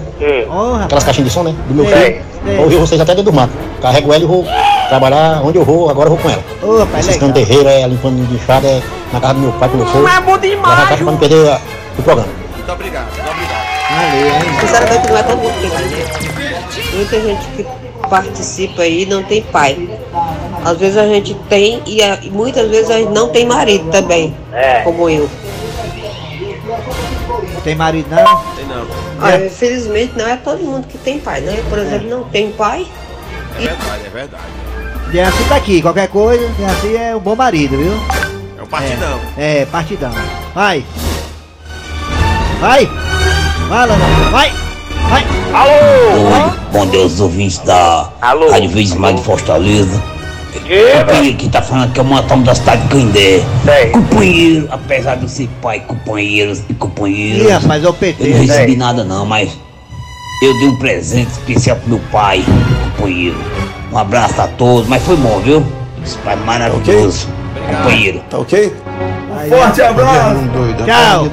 rapaz. 0.50 0.84
aquelas 0.86 1.04
caixinhas 1.04 1.28
de 1.30 1.34
som, 1.34 1.44
né? 1.44 1.54
Do 1.68 1.76
meu 1.76 1.86
filho. 1.86 1.98
sei. 1.98 2.22
Ouvi 2.60 2.76
vocês 2.76 3.00
até 3.00 3.14
dentro 3.16 3.32
do 3.32 3.36
mato. 3.36 3.54
Carrego 3.82 4.12
ela 4.14 4.24
e 4.24 4.28
vou 4.28 4.46
trabalhar 4.90 5.42
onde 5.46 5.58
eu 5.58 5.64
vou, 5.64 5.90
agora 5.90 6.10
eu 6.10 6.16
vou 6.16 6.20
com 6.22 6.30
ela. 6.30 6.44
Ciscando 7.02 7.34
legal. 7.34 7.46
terreiro, 7.48 7.70
é, 7.70 7.88
limpando 7.88 8.28
de 8.28 8.36
enxada, 8.36 8.68
é 8.68 8.82
na 9.14 9.22
casa 9.22 9.36
do 9.36 9.40
meu 9.42 9.52
pai 9.54 9.70
quando 9.70 9.82
eu 9.82 9.88
for. 9.88 10.10
é 10.10 10.22
bom 10.22 10.38
demais. 10.38 10.80
caixa 10.90 11.04
pra 11.04 11.12
não 11.12 11.18
perder 11.18 11.48
a- 11.50 11.62
o 11.98 12.02
programa. 12.02 12.30
Muito 12.58 12.72
obrigado, 12.72 13.06
muito 13.16 13.32
obrigado. 13.32 13.64
Valeu, 13.94 14.28
hein? 14.28 14.60
Sinceramente, 14.60 15.10
não 15.10 15.18
é 15.18 15.24
todo 15.24 15.38
mundo 15.38 15.54
que 15.54 15.70
tem, 15.70 15.70
né? 15.70 16.53
Muita 16.94 17.20
gente 17.22 17.46
que 17.56 17.66
participa 18.10 18.82
aí 18.84 19.06
não 19.06 19.24
tem 19.24 19.42
pai. 19.42 19.90
Às 20.66 20.78
vezes 20.78 20.98
a 20.98 21.06
gente 21.08 21.34
tem 21.50 21.82
e, 21.86 22.02
a- 22.02 22.20
e 22.22 22.30
muitas 22.30 22.70
vezes 22.70 22.90
a 22.90 22.98
gente 22.98 23.12
não 23.12 23.30
tem 23.30 23.46
marido 23.46 23.90
também, 23.92 24.36
como 24.84 25.10
eu. 25.10 25.30
Tem 27.64 27.76
marido 27.76 28.08
não? 28.10 28.38
Tem 28.56 28.66
não. 28.66 28.86
Infelizmente 29.46 30.14
não 30.18 30.28
é 30.28 30.36
todo 30.38 30.62
mundo 30.64 30.88
que 30.88 30.98
tem 30.98 31.20
pai, 31.20 31.42
né? 31.42 31.56
Eu, 31.60 31.64
por 31.66 31.78
exemplo, 31.80 32.10
não 32.10 32.24
tenho 32.26 32.52
pai. 32.54 32.86
É 33.58 33.60
verdade, 33.62 34.02
é 34.06 34.10
verdade. 34.10 34.44
Deaci 35.12 35.44
tá 35.48 35.56
aqui, 35.56 35.82
qualquer 35.82 36.08
coisa, 36.08 36.48
Deaci 36.58 36.98
é 36.98 37.16
um 37.16 37.20
bom 37.20 37.36
marido, 37.36 37.78
viu? 37.78 37.94
É 38.58 38.64
um 38.64 38.68
partidão. 38.68 39.20
É, 39.38 39.60
é, 39.60 39.66
partidão. 39.66 40.12
Vai. 40.56 40.84
Vai. 42.60 42.86
Vai, 43.70 43.88
Leandro. 43.88 44.32
Vai. 44.32 44.52
Vai. 45.10 45.24
Oi, 45.24 46.52
bom 46.72 46.86
dia 46.88 47.02
aos 47.02 47.20
ouvintes 47.20 47.60
da 47.60 48.10
Rádio 48.22 48.70
Verde 48.70 48.98
Mais 48.98 49.16
de 49.16 49.22
Fortaleza. 49.24 50.02
Companheiro 50.54 51.38
que 51.38 51.50
tá 51.50 51.62
falando 51.62 51.92
que 51.94 52.00
é 52.00 52.04
uma 52.04 52.24
toma 52.24 52.44
da 52.44 52.56
cidade 52.56 52.82
de 52.84 52.90
Candé. 52.90 53.44
Companheiro, 53.92 54.68
apesar 54.72 55.16
de 55.16 55.24
eu 55.24 55.30
ser 55.30 55.50
pai, 55.62 55.80
companheiros 55.82 56.60
e 56.70 56.72
Ih, 56.72 56.76
companheiros. 56.76 57.52
rapaz, 57.52 57.84
é 57.84 57.90
o 57.90 57.94
PT. 57.94 58.24
Eu 58.24 58.30
não 58.38 58.46
recebi 58.46 58.76
nada 58.76 59.04
não, 59.04 59.26
mas 59.26 59.50
eu 60.42 60.58
dei 60.60 60.68
um 60.70 60.76
presente 60.78 61.32
especial 61.32 61.78
pro 61.78 61.90
meu 61.90 62.02
pai, 62.12 62.44
companheiro. 62.98 63.38
Um 63.92 63.98
abraço 63.98 64.42
a 64.42 64.48
todos, 64.48 64.88
mas 64.88 65.04
foi 65.04 65.16
bom, 65.18 65.40
viu? 65.40 65.64
Esse 66.04 66.18
pai 66.20 66.36
maravilhoso, 66.38 67.28
companheiro. 67.68 68.22
Tá 68.30 68.40
ok? 68.40 68.74
Forte 69.50 69.82
abraço! 69.82 70.40
Tchau. 70.86 71.26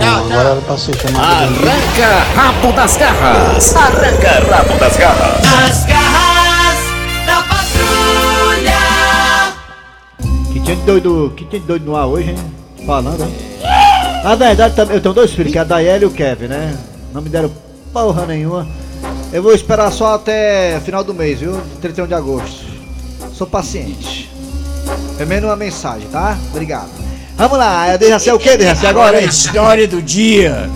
Agora 0.00 0.48
era 0.48 0.60
pra 0.60 0.78
ser 0.78 0.96
chamado 0.96 1.52
de 1.52 1.68
Arranca 1.68 2.24
rabo 2.34 2.72
das 2.72 2.96
garras. 2.96 3.76
Arranca 3.76 4.32
rabo 4.50 4.78
das 4.78 4.96
garras. 4.96 5.46
As 5.46 5.84
garras 5.84 6.78
da 7.26 7.42
patrulha. 7.42 8.82
Que 10.52 10.60
tinha 10.60 10.76
de 10.76 10.82
doido, 10.82 11.32
que 11.36 11.44
tinha 11.44 11.60
de 11.60 11.66
doido 11.66 11.84
no 11.84 11.96
ar 11.96 12.06
hoje, 12.06 12.30
hein? 12.30 12.38
Falando, 12.86 13.22
hein? 13.24 13.34
Na 14.24 14.34
verdade, 14.34 14.74
eu 14.90 15.00
tenho 15.00 15.14
dois 15.14 15.32
filhos, 15.32 15.52
que 15.52 15.58
é 15.58 15.60
a 15.60 15.64
Daiela 15.64 16.04
e 16.04 16.06
o 16.06 16.10
Kevin, 16.10 16.46
né? 16.46 16.74
Não 17.12 17.20
me 17.20 17.28
deram 17.28 17.50
porra 17.92 18.24
nenhuma. 18.24 18.66
Eu 19.32 19.42
vou 19.42 19.52
esperar 19.52 19.90
só 19.92 20.14
até 20.14 20.80
final 20.80 21.04
do 21.04 21.12
mês, 21.12 21.40
viu? 21.40 21.60
31 21.80 22.06
de 22.06 22.14
agosto. 22.14 22.64
Sou 23.34 23.46
paciente. 23.46 24.31
Primeiro 25.16 25.46
uma 25.46 25.56
mensagem, 25.56 26.08
tá? 26.08 26.36
Obrigado. 26.50 26.90
Vamos 27.36 27.58
lá, 27.58 27.86
é 27.88 27.98
Dejaci 27.98 28.28
é 28.28 28.34
o 28.34 28.38
que, 28.38 28.56
Dejaci? 28.56 28.86
Agora, 28.86 29.06
Agora 29.08 29.18
a 29.18 29.22
hein? 29.22 29.28
história 29.28 29.88
do 29.88 30.00
dia. 30.02 30.68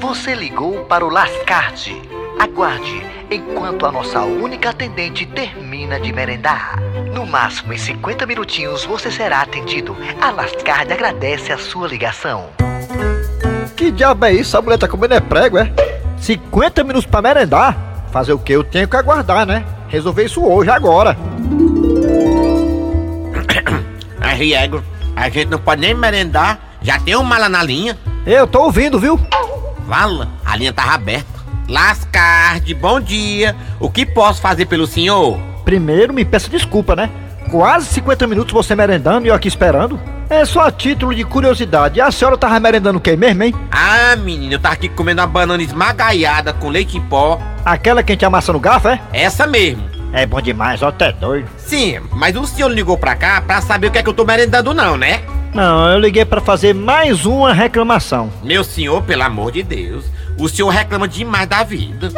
Você 0.00 0.34
ligou 0.34 0.84
para 0.84 1.04
o 1.04 1.08
Lascarte. 1.08 2.00
Aguarde, 2.38 3.02
enquanto 3.30 3.86
a 3.86 3.92
nossa 3.92 4.20
única 4.22 4.70
atendente 4.70 5.24
termina 5.26 5.98
de 6.00 6.12
merendar. 6.12 6.78
No 7.14 7.26
máximo 7.26 7.72
em 7.72 7.78
50 7.78 8.26
minutinhos 8.26 8.84
você 8.84 9.10
será 9.10 9.40
atendido. 9.42 9.96
A 10.20 10.30
Lascarte 10.30 10.92
agradece 10.92 11.52
a 11.52 11.58
sua 11.58 11.86
ligação. 11.88 12.46
Que 13.76 13.90
diabo 13.90 14.24
é 14.26 14.32
isso? 14.32 14.56
A 14.56 14.62
mulher 14.62 14.78
tá 14.78 14.88
comendo 14.88 15.14
é 15.14 15.20
prego, 15.20 15.58
é? 15.58 15.70
50 16.18 16.84
minutos 16.84 17.06
pra 17.06 17.20
merendar? 17.22 17.76
Fazer 18.12 18.32
o 18.32 18.38
que? 18.38 18.52
Eu 18.52 18.62
tenho 18.64 18.86
que 18.88 18.96
aguardar, 18.96 19.46
né? 19.46 19.64
Resolver 19.88 20.24
isso 20.24 20.44
hoje, 20.44 20.70
agora. 20.70 21.16
A 24.20 24.28
Riego, 24.28 24.82
a 25.14 25.28
gente 25.28 25.48
não 25.48 25.58
pode 25.58 25.80
nem 25.80 25.94
merendar. 25.94 26.58
Já 26.82 26.98
tem 26.98 27.16
um 27.16 27.22
mala 27.22 27.48
na 27.48 27.62
linha. 27.62 27.96
Eu 28.26 28.46
tô 28.46 28.62
ouvindo, 28.62 28.98
viu? 28.98 29.18
Vala, 29.86 30.28
a 30.44 30.56
linha 30.56 30.72
tava 30.72 30.92
aberta. 30.92 31.34
Lascarde, 31.68 32.74
bom 32.74 33.00
dia. 33.00 33.56
O 33.80 33.90
que 33.90 34.04
posso 34.04 34.40
fazer 34.40 34.66
pelo 34.66 34.86
senhor? 34.86 35.38
Primeiro 35.64 36.12
me 36.12 36.24
peça 36.24 36.48
desculpa, 36.48 36.94
né? 36.94 37.10
Quase 37.50 37.86
50 37.86 38.26
minutos 38.26 38.52
você 38.52 38.74
merendando 38.74 39.26
e 39.26 39.30
eu 39.30 39.34
aqui 39.34 39.48
esperando. 39.48 39.98
É 40.28 40.44
só 40.44 40.62
a 40.62 40.72
título 40.72 41.14
de 41.14 41.24
curiosidade. 41.24 42.00
A 42.00 42.10
senhora 42.10 42.36
tava 42.36 42.58
merendando 42.58 42.98
o 42.98 43.00
que 43.00 43.14
mesmo, 43.16 43.42
hein? 43.42 43.54
Ah, 43.70 44.16
menino, 44.16 44.54
eu 44.54 44.58
tava 44.58 44.74
aqui 44.74 44.88
comendo 44.88 45.20
uma 45.20 45.26
banana 45.26 45.62
esmagaiada 45.62 46.52
com 46.52 46.68
leite 46.68 46.96
em 46.96 47.00
pó. 47.00 47.40
Aquela 47.64 48.02
que 48.02 48.12
a 48.12 48.14
gente 48.14 48.24
amassa 48.24 48.52
no 48.52 48.60
garfo, 48.60 48.88
é? 48.88 49.00
Essa 49.12 49.46
mesmo. 49.46 49.82
É 50.12 50.24
bom 50.24 50.40
demais, 50.40 50.80
ó, 50.82 50.88
até 50.88 51.12
doido. 51.12 51.48
Sim, 51.56 52.00
mas 52.12 52.36
o 52.36 52.46
senhor 52.46 52.68
ligou 52.68 52.96
pra 52.96 53.16
cá 53.16 53.40
pra 53.40 53.60
saber 53.60 53.88
o 53.88 53.90
que 53.90 53.98
é 53.98 54.02
que 54.02 54.08
eu 54.08 54.14
tô 54.14 54.24
merendando 54.24 54.72
não, 54.72 54.96
né? 54.96 55.22
Não, 55.52 55.88
eu 55.88 55.98
liguei 55.98 56.24
pra 56.24 56.40
fazer 56.40 56.74
mais 56.74 57.26
uma 57.26 57.52
reclamação. 57.52 58.32
Meu 58.42 58.64
senhor, 58.64 59.02
pelo 59.02 59.22
amor 59.22 59.52
de 59.52 59.62
Deus, 59.62 60.04
o 60.38 60.48
senhor 60.48 60.68
reclama 60.68 61.06
demais 61.06 61.48
da 61.48 61.62
vida. 61.62 62.10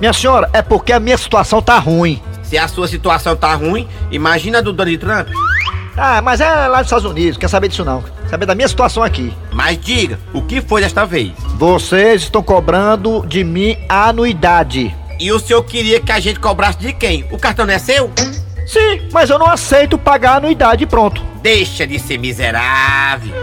Minha 0.00 0.12
senhora, 0.12 0.48
é 0.52 0.62
porque 0.62 0.92
a 0.92 1.00
minha 1.00 1.16
situação 1.16 1.62
tá 1.62 1.78
ruim. 1.78 2.22
Se 2.42 2.58
a 2.58 2.68
sua 2.68 2.86
situação 2.88 3.34
tá 3.36 3.54
ruim, 3.54 3.88
imagina 4.10 4.58
a 4.58 4.60
do 4.60 4.72
Donald 4.72 4.98
Trump. 4.98 5.28
Ah, 5.96 6.22
mas 6.22 6.40
é 6.40 6.68
lá 6.68 6.78
nos 6.78 6.86
Estados 6.86 7.04
Unidos, 7.04 7.36
quer 7.36 7.48
saber 7.48 7.68
disso 7.68 7.84
não. 7.84 8.02
Quer 8.02 8.28
saber 8.30 8.46
da 8.46 8.54
minha 8.54 8.68
situação 8.68 9.02
aqui. 9.02 9.32
Mas 9.52 9.78
diga, 9.78 10.18
o 10.32 10.42
que 10.42 10.60
foi 10.60 10.80
desta 10.80 11.04
vez? 11.04 11.32
Vocês 11.56 12.22
estão 12.22 12.42
cobrando 12.42 13.26
de 13.26 13.44
mim 13.44 13.76
anuidade. 13.88 14.94
E 15.20 15.30
o 15.30 15.38
senhor 15.38 15.62
queria 15.64 16.00
que 16.00 16.10
a 16.10 16.18
gente 16.18 16.40
cobrasse 16.40 16.78
de 16.78 16.92
quem? 16.92 17.26
O 17.30 17.38
cartão 17.38 17.66
não 17.66 17.74
é 17.74 17.78
seu? 17.78 18.10
Sim, 18.66 19.08
mas 19.12 19.28
eu 19.28 19.38
não 19.38 19.46
aceito 19.46 19.98
pagar 19.98 20.36
anuidade 20.36 20.86
pronto. 20.86 21.22
Deixa 21.42 21.86
de 21.86 21.98
ser 21.98 22.18
miserável. 22.18 23.34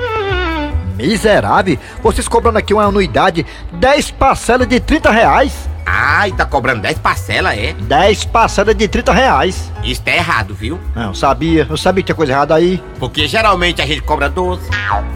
Miserável? 0.95 1.77
Vocês 2.01 2.27
cobrando 2.27 2.57
aqui 2.57 2.73
uma 2.73 2.83
anuidade, 2.85 3.45
10 3.73 4.11
parcelas 4.11 4.67
de 4.67 4.79
30 4.79 5.11
reais. 5.11 5.69
Ai, 5.91 6.31
tá 6.31 6.45
cobrando 6.45 6.81
10 6.81 6.99
parcelas, 6.99 7.57
é? 7.57 7.73
10 7.73 8.25
parcelas 8.25 8.75
de 8.75 8.87
30 8.87 9.11
reais. 9.11 9.71
Isso 9.83 10.03
tá 10.03 10.11
errado, 10.11 10.53
viu? 10.53 10.79
Não, 10.95 11.15
sabia, 11.15 11.65
eu 11.67 11.75
sabia 11.75 12.03
que 12.03 12.07
tinha 12.07 12.15
coisa 12.15 12.31
errada 12.31 12.53
aí. 12.53 12.81
Porque 12.99 13.27
geralmente 13.27 13.81
a 13.81 13.85
gente 13.87 14.01
cobra 14.01 14.29
12. 14.29 14.69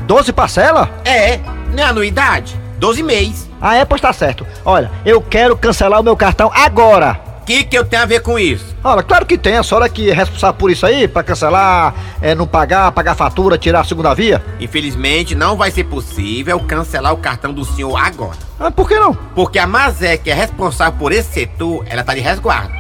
12 0.07 0.33
parcelas? 0.33 0.89
É, 1.05 1.39
não 1.71 1.83
é 1.83 1.85
anuidade? 1.87 2.59
12 2.79 3.03
mês. 3.03 3.49
Ah, 3.61 3.75
é, 3.75 3.85
pois 3.85 4.01
tá 4.01 4.11
certo. 4.11 4.45
Olha, 4.65 4.91
eu 5.05 5.21
quero 5.21 5.55
cancelar 5.55 5.99
o 5.99 6.03
meu 6.03 6.17
cartão 6.17 6.51
agora. 6.53 7.19
O 7.43 7.45
que, 7.45 7.65
que 7.65 7.77
eu 7.77 7.83
tenho 7.83 8.01
a 8.01 8.05
ver 8.05 8.21
com 8.21 8.39
isso? 8.39 8.73
Olha, 8.81 9.03
claro 9.03 9.25
que 9.25 9.37
tem, 9.37 9.57
a 9.57 9.63
senhora 9.63 9.89
que 9.89 10.09
é 10.09 10.13
responsável 10.13 10.53
por 10.53 10.71
isso 10.71 10.85
aí, 10.85 11.09
pra 11.09 11.21
cancelar, 11.21 11.93
é, 12.21 12.33
não 12.33 12.47
pagar, 12.47 12.89
pagar 12.93 13.15
fatura, 13.15 13.57
tirar 13.57 13.81
a 13.81 13.83
segunda 13.83 14.13
via. 14.13 14.41
Infelizmente, 14.61 15.35
não 15.35 15.57
vai 15.57 15.69
ser 15.69 15.83
possível 15.83 16.57
cancelar 16.61 17.11
o 17.11 17.17
cartão 17.17 17.51
do 17.51 17.65
senhor 17.65 17.97
agora. 17.97 18.37
Ah, 18.57 18.71
por 18.71 18.87
que 18.87 18.97
não? 18.97 19.13
Porque 19.13 19.59
a 19.59 19.67
Mazé, 19.67 20.15
que 20.15 20.31
é 20.31 20.33
responsável 20.33 20.97
por 20.97 21.11
esse 21.11 21.33
setor, 21.33 21.83
ela 21.89 22.01
tá 22.01 22.13
de 22.13 22.21
resguardo. 22.21 22.71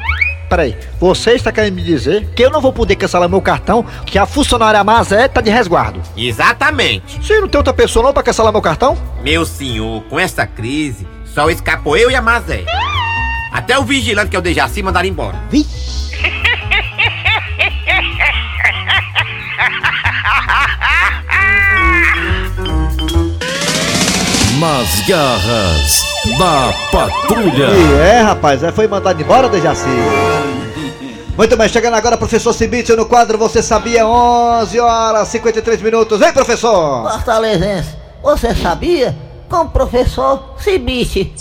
Peraí, 0.49 0.77
você 0.97 1.31
está 1.31 1.51
querendo 1.51 1.75
me 1.75 1.83
dizer 1.83 2.29
que 2.33 2.45
eu 2.45 2.49
não 2.49 2.61
vou 2.61 2.71
poder 2.71 2.95
cancelar 2.95 3.27
meu 3.27 3.41
cartão, 3.41 3.85
que 4.05 4.17
a 4.17 4.25
funcionária 4.25 4.81
Mazé 4.81 5.27
tá 5.27 5.41
de 5.41 5.49
resguardo? 5.49 6.01
Exatamente. 6.15 7.19
Sim, 7.21 7.41
não 7.41 7.49
tem 7.49 7.59
outra 7.59 7.73
pessoa 7.73 8.05
não 8.05 8.13
pra 8.13 8.23
cancelar 8.23 8.53
meu 8.53 8.61
cartão? 8.61 8.97
Meu 9.21 9.45
senhor, 9.45 10.01
com 10.03 10.17
essa 10.17 10.47
crise, 10.47 11.05
só 11.25 11.49
escapou 11.49 11.97
eu 11.97 12.09
e 12.09 12.15
a 12.15 12.21
Mazé. 12.21 12.63
Até 13.53 13.77
o 13.77 13.83
vigilante 13.83 14.31
que 14.31 14.35
eu 14.35 14.41
deixei 14.41 14.63
acima 14.63 14.87
mandaram 14.87 15.07
embora. 15.07 15.37
Nas 24.59 25.07
garras 25.07 26.03
da 26.39 26.73
patrulha. 26.91 27.67
E 27.67 27.93
é, 28.01 28.21
rapaz, 28.21 28.63
é, 28.63 28.71
foi 28.71 28.87
mandado 28.87 29.21
embora, 29.21 29.47
Dejaci. 29.47 29.85
Muito 31.37 31.55
bem, 31.55 31.69
chegando 31.69 31.95
agora, 31.95 32.17
professor 32.17 32.53
Cibite 32.53 32.95
no 32.95 33.05
quadro 33.05 33.37
Você 33.37 33.61
Sabia, 33.61 34.07
11 34.07 34.79
horas 34.79 35.27
53 35.27 35.81
minutos. 35.81 36.19
Vem, 36.19 36.33
professor! 36.33 37.11
Fortalezense, 37.11 37.89
você 38.23 38.55
sabia? 38.55 39.15
Com 39.53 39.65
o 39.65 39.69
professor 39.69 40.55
Cibite. 40.57 41.31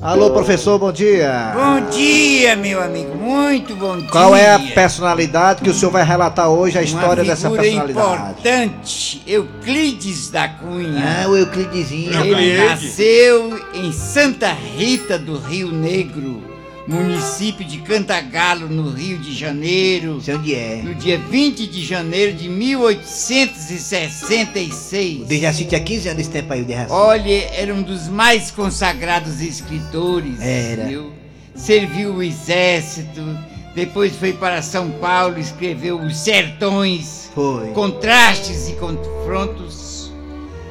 Alô, 0.00 0.30
professor, 0.30 0.78
bom 0.78 0.90
dia. 0.90 1.52
Bom 1.54 1.90
dia, 1.90 2.56
meu 2.56 2.82
amigo. 2.82 3.14
Muito 3.14 3.76
bom 3.76 3.98
dia. 3.98 4.08
Qual 4.08 4.34
é 4.34 4.54
a 4.54 4.58
personalidade 4.58 5.60
que 5.60 5.68
o 5.68 5.74
senhor 5.74 5.90
vai 5.90 6.04
relatar 6.04 6.48
hoje, 6.48 6.78
a 6.78 6.82
história 6.82 7.22
Uma 7.22 7.30
dessa 7.30 7.50
personalidade? 7.50 7.90
importante, 7.90 9.22
Euclides 9.26 10.30
da 10.30 10.48
Cunha. 10.48 11.22
Ah, 11.24 11.28
o 11.28 11.36
Euclidezinho. 11.36 12.18
Ele 12.24 12.64
nasceu 12.64 13.60
em 13.74 13.92
Santa 13.92 14.50
Rita 14.50 15.18
do 15.18 15.36
Rio 15.38 15.70
Negro, 15.70 16.42
município 16.88 17.64
de 17.64 17.78
Cantagalo, 17.78 18.68
no 18.68 18.90
Rio 18.90 19.18
de 19.18 19.32
Janeiro. 19.34 20.20
Sei 20.22 20.34
onde 20.34 20.54
é. 20.54 20.80
No 20.82 20.94
dia 20.94 21.18
20 21.18 21.66
de 21.66 21.84
janeiro 21.84 22.32
de 22.32 22.48
1866. 22.48 25.22
O 25.22 25.26
Dejaci 25.26 25.64
tinha 25.66 25.80
15 25.80 26.08
anos 26.08 26.20
esse 26.22 26.30
tempo 26.30 26.50
aí, 26.52 26.62
o 26.62 26.64
Dejaci. 26.64 26.90
Olha, 26.90 27.50
era 27.52 27.74
um 27.74 27.82
dos 27.82 28.08
mais 28.08 28.50
consagrados 28.50 29.42
escritores. 29.42 30.40
Era. 30.40 30.86
Viu? 30.86 31.12
Serviu 31.54 32.14
o 32.14 32.22
exército, 32.22 33.38
depois 33.74 34.16
foi 34.16 34.32
para 34.32 34.62
São 34.62 34.90
Paulo, 34.92 35.38
escreveu 35.38 36.00
Os 36.00 36.16
Sertões, 36.16 37.30
Foi. 37.34 37.68
Contrastes 37.72 38.68
e 38.68 38.72
Confrontos 38.74 40.10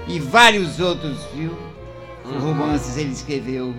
e 0.07 0.17
vários 0.19 0.79
outros, 0.79 1.17
viu? 1.35 1.66
Romances 2.35 2.97
ele 2.97 3.11
escreveu. 3.11 3.73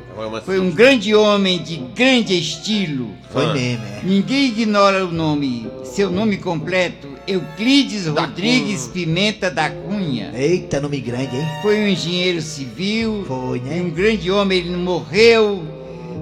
Foi 0.44 0.58
um 0.58 0.70
grande 0.70 1.14
homem 1.14 1.62
de 1.62 1.76
grande 1.94 2.38
estilo. 2.38 3.10
Foi 3.30 3.52
mesmo, 3.52 3.84
é. 3.84 4.00
Ninguém 4.02 4.46
ignora 4.46 5.04
o 5.04 5.12
nome, 5.12 5.66
seu 5.84 6.10
nome 6.10 6.38
completo, 6.38 7.08
Euclides 7.26 8.06
Rodrigues 8.06 8.86
Pimenta 8.86 9.50
da 9.50 9.68
Cunha. 9.68 10.32
Eita, 10.34 10.80
nome 10.80 11.00
grande, 11.00 11.36
hein? 11.36 11.46
Foi 11.60 11.78
um 11.78 11.88
engenheiro 11.88 12.40
civil. 12.40 13.24
Foi, 13.26 13.60
né? 13.60 13.78
e 13.78 13.80
um 13.82 13.90
grande 13.90 14.30
homem. 14.30 14.58
Ele 14.58 14.76
morreu 14.76 15.77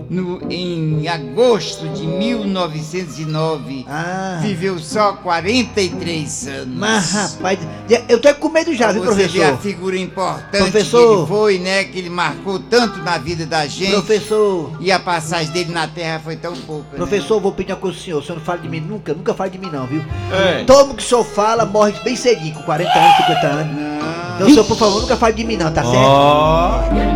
no- 0.08 0.40
em 0.50 1.06
agosto 1.08 1.88
de 1.88 2.06
1909. 2.06 3.84
Ah. 3.88 4.38
Viveu 4.42 4.78
só 4.78 5.12
43 5.14 6.46
anos. 6.48 6.76
Mas, 6.78 7.12
rapaz, 7.12 7.58
eu 8.08 8.20
tô 8.20 8.34
com 8.34 8.48
medo 8.48 8.74
já, 8.74 8.92
viu, 8.92 9.02
Você 9.04 9.26
vê 9.28 9.42
a 9.42 9.46
professor? 9.48 9.58
figura 9.62 9.98
importante 9.98 10.58
Professor. 10.62 11.08
que 11.08 11.14
ele 11.18 11.26
foi, 11.26 11.58
né? 11.58 11.84
Que 11.84 11.98
ele 11.98 12.10
marcou 12.10 12.58
tanto 12.58 12.98
na 13.00 13.18
vida 13.18 13.46
da 13.46 13.66
gente. 13.66 13.92
Professor. 13.92 14.72
E 14.80 14.90
a 14.92 14.98
passagem 14.98 15.52
dele 15.52 15.72
na 15.72 15.86
Terra 15.88 16.20
foi 16.22 16.36
tão 16.36 16.54
pouca. 16.54 16.86
né? 16.92 16.96
Professor, 16.96 17.40
vou 17.40 17.52
pedir 17.52 17.72
uma 17.72 17.78
coisa 17.78 17.96
ao 17.96 18.02
senhor. 18.02 18.18
O 18.18 18.22
senhor 18.22 18.36
não 18.38 18.44
fala 18.44 18.58
de 18.58 18.68
mim 18.68 18.80
nunca, 18.80 19.12
nunca 19.14 19.34
fale 19.34 19.50
de 19.50 19.58
mim 19.58 19.70
não, 19.72 19.86
viu? 19.86 20.04
É. 20.32 20.64
Todo 20.64 20.88
mundo 20.88 20.96
que 20.96 21.02
o 21.02 21.06
senhor 21.06 21.24
fala 21.24 21.64
morre 21.64 21.92
bem 22.04 22.16
cedinho, 22.16 22.54
com 22.54 22.62
40 22.62 22.90
anos, 22.98 23.16
50 23.16 23.46
anos. 23.46 23.76
Então, 24.36 24.48
senhor, 24.50 24.64
por 24.64 24.76
favor, 24.76 25.00
nunca 25.00 25.16
fale 25.16 25.34
de 25.34 25.44
mim 25.44 25.56
não, 25.56 25.72
tá 25.72 25.82
certo? 25.82 27.15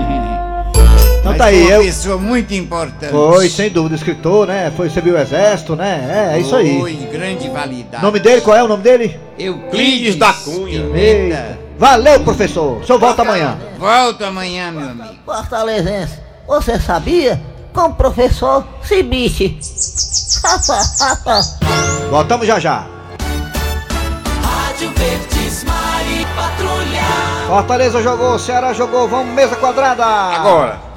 Então 1.20 1.32
Mas 1.32 1.38
tá 1.38 1.44
aí, 1.46 1.64
uma 1.64 1.70
eu... 1.72 1.82
pessoa 1.82 2.16
muito 2.16 2.54
importante. 2.54 3.10
Foi, 3.10 3.48
sem 3.50 3.68
dúvida, 3.68 3.94
escritor, 3.94 4.46
né? 4.46 4.72
Foi 4.74 4.88
serviu 4.88 5.14
o 5.14 5.18
exército, 5.18 5.76
né? 5.76 6.30
É, 6.32 6.36
é 6.36 6.40
isso 6.40 6.56
aí. 6.56 6.80
Foi 6.80 6.94
de 6.94 7.06
grande 7.06 7.46
validade. 7.50 8.02
Nome 8.02 8.20
dele, 8.20 8.40
qual 8.40 8.56
é 8.56 8.64
o 8.64 8.68
nome 8.68 8.82
dele? 8.82 9.20
Euclides 9.38 10.16
da 10.16 10.32
Cunha. 10.32 10.82
Pimenta. 10.82 11.58
Valeu, 11.78 12.20
professor. 12.20 12.78
O 12.78 12.86
senhor 12.86 12.98
volta 12.98 13.20
amanhã. 13.20 13.58
Volto 13.78 14.24
amanhã, 14.24 14.72
meu 14.72 14.88
amigo. 14.88 15.14
Fortalezense, 15.26 16.18
você 16.46 16.80
sabia? 16.80 17.38
Com 17.74 17.82
o 17.82 17.94
professor 17.94 18.64
Cibite. 18.82 19.58
Voltamos 22.10 22.46
já 22.46 22.58
já. 22.58 22.86
Rádio 24.42 24.90
Verdes 24.96 25.64
Mari 25.64 26.26
Patrulha. 26.34 27.46
Fortaleza 27.46 28.02
jogou, 28.02 28.38
Ceará 28.38 28.72
jogou, 28.72 29.06
vamos 29.06 29.34
mesa 29.34 29.54
quadrada. 29.56 30.04
Agora. 30.04 30.89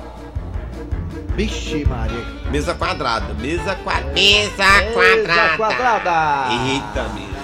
Vixe, 1.35 1.83
Maria. 1.85 2.23
Mesa 2.51 2.75
quadrada, 2.75 3.33
mesa 3.33 3.75
quadrada. 3.83 4.13
Mesa 4.13 4.81
Mesa 4.95 5.57
quadrada. 5.57 6.47
Eita, 6.51 7.03
mesa. 7.15 7.41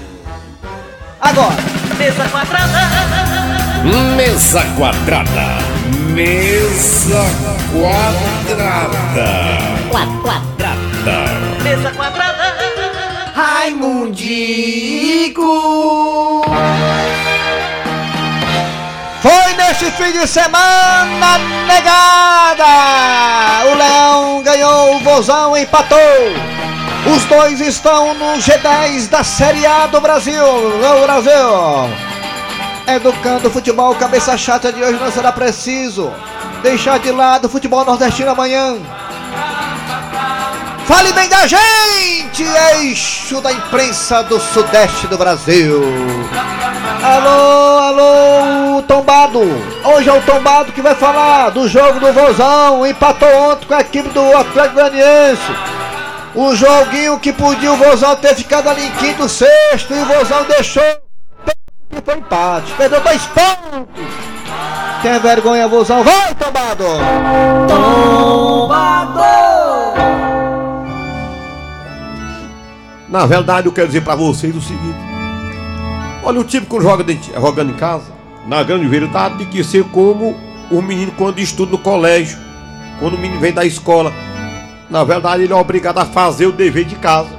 Agora. 1.20 1.56
Mesa 1.98 2.30
quadrada. 2.30 2.90
Mesa 4.16 4.64
quadrada. 4.78 5.58
Mesa 6.14 7.26
quadrada. 7.72 9.30
Quadrada. 9.90 10.76
Mesa 11.64 11.92
quadrada. 11.92 12.56
Raimundico. 13.36 14.30
Foi 19.22 19.54
neste 19.54 19.92
fim 19.92 20.14
de 20.14 20.26
semana 20.26 21.38
negada. 21.68 22.66
O 23.70 23.76
Leão 23.76 24.42
ganhou, 24.42 24.96
o 24.96 25.00
Vozão 25.00 25.58
empatou. 25.58 25.98
Os 27.14 27.26
dois 27.26 27.60
estão 27.60 28.14
no 28.14 28.38
G10 28.38 29.10
da 29.10 29.24
Série 29.24 29.66
A 29.66 29.88
do 29.88 30.00
Brasil. 30.00 30.44
No 30.44 31.02
Brasil. 31.06 31.50
Educando 32.88 33.50
o 33.50 33.52
futebol, 33.52 33.94
cabeça 33.96 34.38
chata 34.38 34.72
de 34.72 34.82
hoje 34.82 35.00
não 35.00 35.12
será 35.12 35.32
preciso. 35.32 36.14
Deixar 36.64 37.00
de 37.00 37.12
lado 37.12 37.46
o 37.46 37.50
futebol 37.50 37.84
nordestino 37.84 38.32
amanhã. 38.32 38.78
Fale 40.90 41.14
bem 41.14 41.30
da 41.30 41.46
gente, 41.46 42.44
eixo 42.80 43.40
da 43.42 43.52
imprensa 43.52 44.24
do 44.24 44.40
sudeste 44.40 45.06
do 45.06 45.20
Brasil. 45.20 45.84
Alô, 47.04 47.78
alô, 47.78 48.82
Tombado. 48.88 49.40
Hoje 49.84 50.10
é 50.10 50.14
o 50.14 50.22
Tombado 50.24 50.72
que 50.72 50.82
vai 50.82 50.96
falar 50.96 51.52
do 51.52 51.70
jogo 51.70 52.00
do 52.00 52.12
Vozão. 52.12 52.88
Empatou 52.88 53.30
ontem 53.30 53.68
com 53.68 53.76
a 53.76 53.82
equipe 53.82 54.10
do 54.10 54.36
Atlético 54.36 54.74
Goianiense. 54.74 55.56
Um 56.36 56.56
joguinho 56.56 57.20
que 57.20 57.32
podia 57.34 57.72
o 57.72 57.78
Vozão 57.78 58.16
ter 58.16 58.34
ficado 58.34 58.68
ali 58.68 58.88
em 58.88 58.92
quinto, 58.94 59.30
sexto 59.30 59.94
e 59.94 60.02
o 60.02 60.06
Vozão 60.06 60.44
deixou. 60.46 60.82
E 61.92 62.02
foi 62.04 62.16
empate. 62.16 62.74
Perdeu 62.74 63.00
dois 63.00 63.22
pontos. 63.28 64.06
Tem 65.04 65.20
vergonha, 65.20 65.68
Vozão. 65.68 66.04
Vai, 66.04 66.34
Tombado! 66.34 66.86
Na 73.10 73.26
verdade, 73.26 73.68
eu 73.68 73.72
quero 73.74 73.88
dizer 73.88 74.02
pra 74.02 74.16
vocês 74.16 74.56
o 74.56 74.62
seguinte: 74.62 74.98
olha, 76.24 76.40
o 76.40 76.44
time 76.44 76.66
que 76.66 76.80
joga 76.82 77.04
dentro- 77.04 77.34
jogando 77.34 77.72
em 77.72 77.76
casa, 77.76 78.12
na 78.48 78.62
grande 78.64 78.88
verdade, 78.88 79.38
tem 79.40 79.48
que 79.48 79.64
ser 79.64 79.84
como 79.86 80.36
o 80.72 80.82
menino 80.82 81.12
quando 81.18 81.40
estuda 81.40 81.72
no 81.72 81.78
colégio, 81.78 82.38
quando 83.00 83.16
o 83.16 83.18
menino 83.18 83.40
vem 83.40 83.52
da 83.52 83.66
escola. 83.66 84.14
Na 84.90 85.04
verdade, 85.04 85.44
ele 85.44 85.54
é 85.54 85.56
obrigado 85.56 86.00
a 86.00 86.06
fazer 86.06 86.48
o 86.48 86.52
dever 86.52 86.84
de 86.86 86.96
casa, 86.96 87.30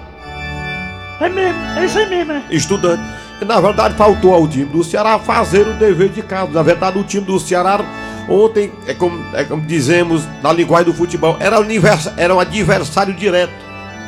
É 1.20 1.28
mesmo, 1.28 1.60
é 1.76 1.84
isso 1.84 1.98
aí 1.98 2.08
mesmo, 2.08 2.32
é. 2.32 2.42
estudante. 2.50 3.02
E, 3.42 3.44
na 3.44 3.60
verdade, 3.60 3.94
faltou 3.94 4.34
ao 4.34 4.46
time 4.46 4.66
do 4.66 4.84
Ceará 4.84 5.18
fazer 5.18 5.66
o 5.66 5.72
dever 5.74 6.10
de 6.10 6.22
casa. 6.22 6.50
Na 6.52 6.62
verdade, 6.62 6.98
o 6.98 7.02
time 7.02 7.24
do 7.24 7.38
Ceará 7.40 7.80
ontem, 8.28 8.70
é 8.86 8.94
como, 8.94 9.18
é 9.34 9.42
como 9.44 9.62
dizemos 9.62 10.22
na 10.42 10.52
linguagem 10.52 10.86
do 10.92 10.94
futebol, 10.96 11.36
era, 11.40 11.58
univers- 11.58 12.10
era 12.16 12.34
um 12.34 12.38
adversário 12.40 13.14
direto. 13.14 13.52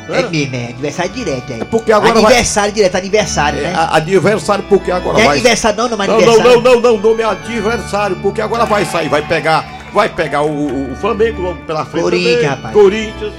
É 0.09 0.21
mesmo, 0.29 0.55
é 0.55 0.69
adversário 0.69 1.11
direto, 1.11 1.53
é. 1.53 1.63
Porque 1.65 1.91
agora 1.91 2.13
vai- 2.13 2.23
Aniversário 2.25 2.73
direto, 2.73 2.95
aniversário, 2.95 3.59
É, 3.59 3.63
né? 3.63 3.73
a- 3.75 3.95
adversário 3.97 4.63
porque 4.67 4.91
agora 4.91 5.13
Não 5.17 5.21
é 5.23 5.25
vai. 5.27 5.33
aniversário 5.37 5.77
não, 5.77 5.89
não, 5.89 5.97
mas 5.97 6.07
não, 6.07 6.15
não, 6.19 6.23
aniversário. 6.23 6.61
não, 6.61 6.73
não, 6.75 6.81
não, 6.81 6.97
nome 6.97 7.21
é 7.21 7.25
adversário, 7.25 8.15
porque 8.21 8.41
agora 8.41 8.65
vai 8.65 8.85
sair, 8.85 9.07
vai 9.09 9.21
pegar, 9.21 9.65
vai 9.93 10.09
pegar 10.09 10.41
o, 10.43 10.91
o- 10.91 10.95
Flamengo 10.95 11.41
logo 11.41 11.57
pela 11.65 11.85
frente. 11.85 12.03
Corinthians, 12.03 12.33
também, 12.35 12.45
rapaz. 12.49 12.73
Corinthians. 12.73 13.33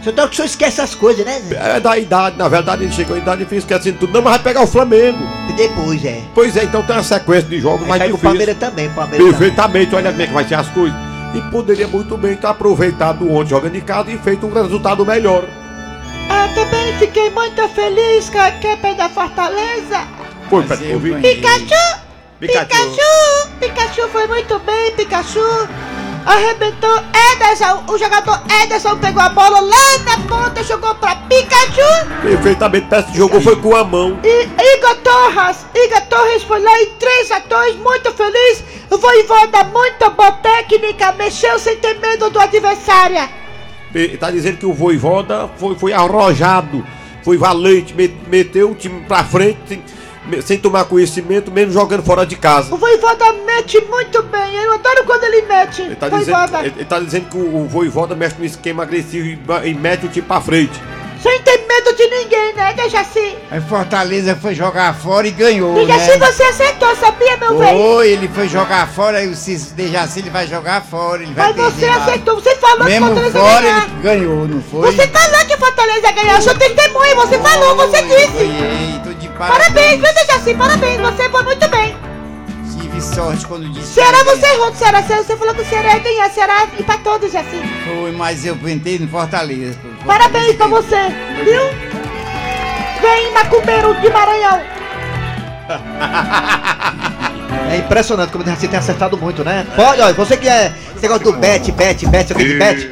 Senhor, 0.00 0.12
então 0.12 0.28
que 0.28 0.32
o 0.32 0.36
senhor 0.36 0.46
esquece 0.46 0.80
essas 0.80 0.94
coisas, 0.94 1.26
né? 1.26 1.42
É 1.50 1.80
da 1.80 1.98
idade, 1.98 2.38
na 2.38 2.48
verdade 2.48 2.84
ele 2.84 2.92
chegou 2.92 3.16
à 3.16 3.18
idade 3.18 3.46
e 3.50 3.56
esquecendo 3.56 3.98
tudo. 3.98 4.12
Não, 4.12 4.22
mas 4.22 4.34
vai 4.34 4.42
pegar 4.42 4.62
o 4.62 4.66
Flamengo. 4.66 5.18
E 5.50 5.52
depois, 5.54 6.04
é. 6.04 6.20
Pois 6.34 6.56
é, 6.56 6.64
então 6.64 6.82
tem 6.84 6.94
uma 6.96 7.02
sequência 7.02 7.48
de 7.48 7.60
jogos 7.60 7.86
mais 7.86 8.00
Aí 8.00 8.12
o. 8.12 8.16
Palmeiras 8.16 8.56
também, 8.56 8.86
o 8.86 8.90
Palmeiras 8.92 9.18
também. 9.26 9.38
Perfeitamente, 9.38 9.94
olha 9.96 10.10
como 10.10 10.22
é 10.22 10.26
que 10.28 10.32
vai 10.32 10.46
ser 10.46 10.54
as 10.54 10.68
coisas. 10.68 10.96
E 11.34 11.40
poderia 11.50 11.86
muito 11.88 12.16
bem 12.16 12.36
ter 12.36 12.46
aproveitado 12.46 13.30
ontem 13.30 13.50
jogando 13.50 13.74
em 13.74 13.80
casa 13.80 14.10
e 14.10 14.16
feito 14.18 14.46
um 14.46 14.52
resultado 14.52 15.04
melhor. 15.04 15.44
Eu 16.30 16.54
também 16.54 16.98
fiquei 16.98 17.30
muito 17.30 17.68
feliz 17.70 18.30
com 18.30 18.38
a 18.38 18.48
equipe 18.48 18.94
da 18.94 19.08
Fortaleza. 19.08 20.06
Foi 20.48 20.62
pra 20.62 20.76
ouvir. 20.92 21.20
Pikachu! 21.20 21.98
Pikachu. 22.40 22.66
Pikachu! 22.68 23.48
Pikachu 23.60 24.08
foi 24.08 24.26
muito 24.26 24.58
bem, 24.60 24.92
Pikachu! 24.92 25.68
Arrebentou 26.26 27.02
Ederson, 27.32 27.84
o 27.88 27.96
jogador 27.96 28.42
Ederson 28.62 28.98
pegou 28.98 29.22
a 29.22 29.30
bola 29.30 29.60
lá 29.60 29.98
na 30.04 30.18
ponta, 30.28 30.62
jogou 30.62 30.94
pra 30.96 31.16
Pikachu! 31.16 32.06
Perfeitamente, 32.22 32.86
que 33.10 33.16
jogou 33.16 33.40
foi 33.40 33.56
com 33.56 33.74
a 33.74 33.82
mão. 33.82 34.18
E 34.22 34.42
Igor 34.76 34.96
Torres, 34.96 35.64
Igor 35.74 36.02
Torres 36.02 36.42
foi 36.42 36.60
lá 36.60 36.80
em 36.82 36.86
3 36.98 37.32
a 37.32 37.38
2, 37.38 37.76
muito 37.76 38.12
feliz. 38.12 38.62
O 38.90 38.98
Voivoda, 38.98 39.64
muito 39.64 40.10
boa 40.10 40.32
técnica, 40.32 41.12
mexeu 41.12 41.58
sem 41.58 41.76
ter 41.76 41.98
medo 41.98 42.28
do 42.30 42.40
adversário. 42.40 43.28
Ele 44.00 44.16
tá 44.16 44.30
dizendo 44.30 44.58
que 44.58 44.66
o 44.66 44.72
Voivoda 44.72 45.48
foi, 45.56 45.74
foi 45.74 45.92
arrojado, 45.92 46.84
foi 47.22 47.36
valente, 47.36 47.94
me- 47.94 48.14
meteu 48.28 48.70
o 48.70 48.74
time 48.74 49.00
pra 49.06 49.24
frente 49.24 49.80
sem, 50.42 50.58
tomar 50.58 50.84
conhecimento, 50.84 51.50
mesmo 51.50 51.72
jogando 51.72 52.02
fora 52.02 52.26
de 52.26 52.36
casa. 52.36 52.74
O 52.74 52.76
Voivoda 52.78 53.32
mete 53.46 53.80
muito 53.88 54.22
bem, 54.24 54.54
eu 54.56 54.72
adoro 54.74 55.04
quando 55.04 55.24
ele 55.24 55.42
mete. 55.42 55.82
Ele 55.82 55.96
tá, 55.96 56.08
dizendo, 56.08 56.36
Voivoda, 56.36 56.58
ele, 56.60 56.74
ele 56.76 56.84
tá 56.84 57.00
dizendo 57.00 57.28
que 57.30 57.36
o, 57.36 57.56
o 57.62 57.66
Voivoda 57.66 58.14
mexe 58.14 58.36
no 58.38 58.44
esquema 58.44 58.82
agressivo 58.82 59.26
e, 59.26 59.38
e 59.70 59.74
mete 59.74 60.06
o 60.06 60.08
time 60.08 60.26
pra 60.26 60.40
frente. 60.40 60.78
sem 61.22 61.40
ter 61.42 61.57
medo 61.68 61.94
de 61.94 62.06
ninguém, 62.06 62.54
né, 62.54 62.72
Dejaci? 62.72 63.36
Aí 63.50 63.60
Fortaleza 63.60 64.34
foi 64.34 64.54
jogar 64.54 64.94
fora 64.94 65.28
e 65.28 65.30
ganhou, 65.30 65.74
Dejaci, 65.74 66.18
né? 66.18 66.26
você 66.26 66.42
acertou, 66.44 66.96
sabia, 66.96 67.36
meu 67.36 67.58
velho? 67.58 67.78
Foi, 67.78 68.08
ele 68.10 68.28
foi 68.28 68.48
jogar 68.48 68.88
fora, 68.88 69.18
aí 69.18 69.28
o 69.28 69.34
Dejaci 69.74 70.20
ele 70.20 70.30
vai 70.30 70.46
jogar 70.46 70.82
fora, 70.82 71.22
ele 71.22 71.34
vai 71.34 71.52
Mas 71.52 71.74
você 71.74 71.86
acertou, 71.86 72.34
você 72.36 72.56
falou 72.56 72.78
que 72.78 72.84
Mesmo 72.84 73.06
Fortaleza 73.06 73.38
fora 73.38 73.60
ganhar. 73.60 73.84
ele 73.84 74.02
ganhou, 74.02 74.48
não 74.48 74.62
foi? 74.62 74.92
Você 74.92 75.06
falou 75.08 75.46
que 75.46 75.56
Fortaleza 75.58 76.06
ia 76.06 76.12
ganhar, 76.12 76.34
eu 76.36 76.42
sou 76.42 76.54
testemunha, 76.54 77.14
você 77.14 77.38
falou, 77.38 77.76
você 77.76 78.02
disse. 78.02 78.32
Ganhei, 78.32 79.00
tô 79.04 79.12
de 79.12 79.28
Parabéns, 79.28 80.00
viu, 80.00 80.14
Dejaci? 80.14 80.54
Parabéns, 80.54 81.00
você 81.00 81.28
foi 81.28 81.42
muito 81.44 81.68
bem. 81.68 81.96
Tive 82.80 83.00
sorte 83.00 83.46
quando 83.46 83.68
disse 83.70 83.94
que 83.94 84.00
ia 84.00 84.24
você 84.24 84.46
errou 84.46 84.70
do 84.70 84.76
Ceará, 84.76 85.02
você 85.02 85.36
falou 85.36 85.54
que 85.54 85.62
o 85.62 85.64
Ceará 85.68 85.94
ia 85.94 85.98
ganhar, 86.00 86.30
Ceará 86.30 86.66
empatou, 86.78 87.18
Dejaci. 87.18 87.62
Foi, 87.84 88.12
mas 88.12 88.44
eu 88.44 88.56
pentei 88.56 88.98
no 88.98 89.08
Fortaleza. 89.08 89.78
pô. 89.82 89.97
Parabéns 90.08 90.56
pra 90.56 90.66
você, 90.68 91.08
viu? 91.44 91.62
Vem, 93.02 93.32
macumbeiro 93.32 93.94
de 94.00 94.10
Maranhão. 94.10 94.60
É 97.70 97.76
impressionante 97.76 98.32
como 98.32 98.42
você 98.42 98.66
tem 98.66 98.78
acertado 98.78 99.18
muito, 99.18 99.44
né? 99.44 99.66
Pode, 99.76 100.00
olha, 100.00 100.14
você 100.14 100.38
que 100.38 100.48
é. 100.48 100.72
Esse 100.94 101.02
negócio 101.02 101.24
do 101.24 101.32
bet, 101.34 101.70
bet, 101.72 102.06
bet, 102.06 102.32
você 102.32 102.34
de 102.34 102.54
bet. 102.58 102.90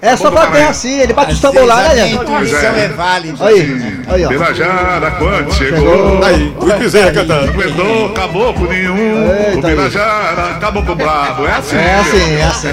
É 0.00 0.16
só 0.16 0.30
bater 0.30 0.62
assim, 0.62 0.98
ele 1.00 1.12
bate 1.12 1.34
o 1.34 1.38
tambor 1.38 1.66
lá, 1.66 1.92
né, 1.92 2.02
A 2.02 2.08
intuição 2.08 2.74
é 2.74 2.88
válida. 2.88 3.46
Aí, 3.46 4.02
aí, 4.08 4.24
ó. 4.24 4.28
Birajara, 4.28 5.10
quando 5.10 5.52
Chegou. 5.52 5.78
chegou. 5.78 6.24
Aí, 6.24 6.54
o 6.58 6.78
Bezerra 6.78 7.12
cantando. 7.12 7.46
Não 7.46 7.52
aguentou 7.52 8.08
caboclo 8.14 8.66
nenhum. 8.66 9.30
Eita 9.30 9.58
o 9.58 9.70
Birajara, 9.70 10.54
caboclo 10.58 10.94
brabo. 10.94 11.46
É 11.46 11.52
assim. 11.52 11.76
É 11.76 11.94
assim, 11.94 12.34
é 12.36 12.44
assim. 12.44 12.68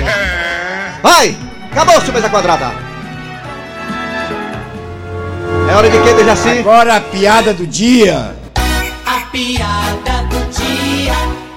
Vai! 1.03 1.37
Acabou 1.71 1.97
o 1.97 2.13
mesa 2.13 2.29
quadrada. 2.29 2.94
É 5.67 5.75
hora 5.75 5.89
de 5.89 6.01
quem, 6.03 6.15
Dejaci? 6.15 6.49
Agora 6.59 6.95
a 6.97 7.01
piada 7.01 7.53
do 7.53 7.65
dia. 7.65 8.35
A 9.05 9.21
piada 9.31 10.23
do 10.29 10.39
dia. 10.51 11.13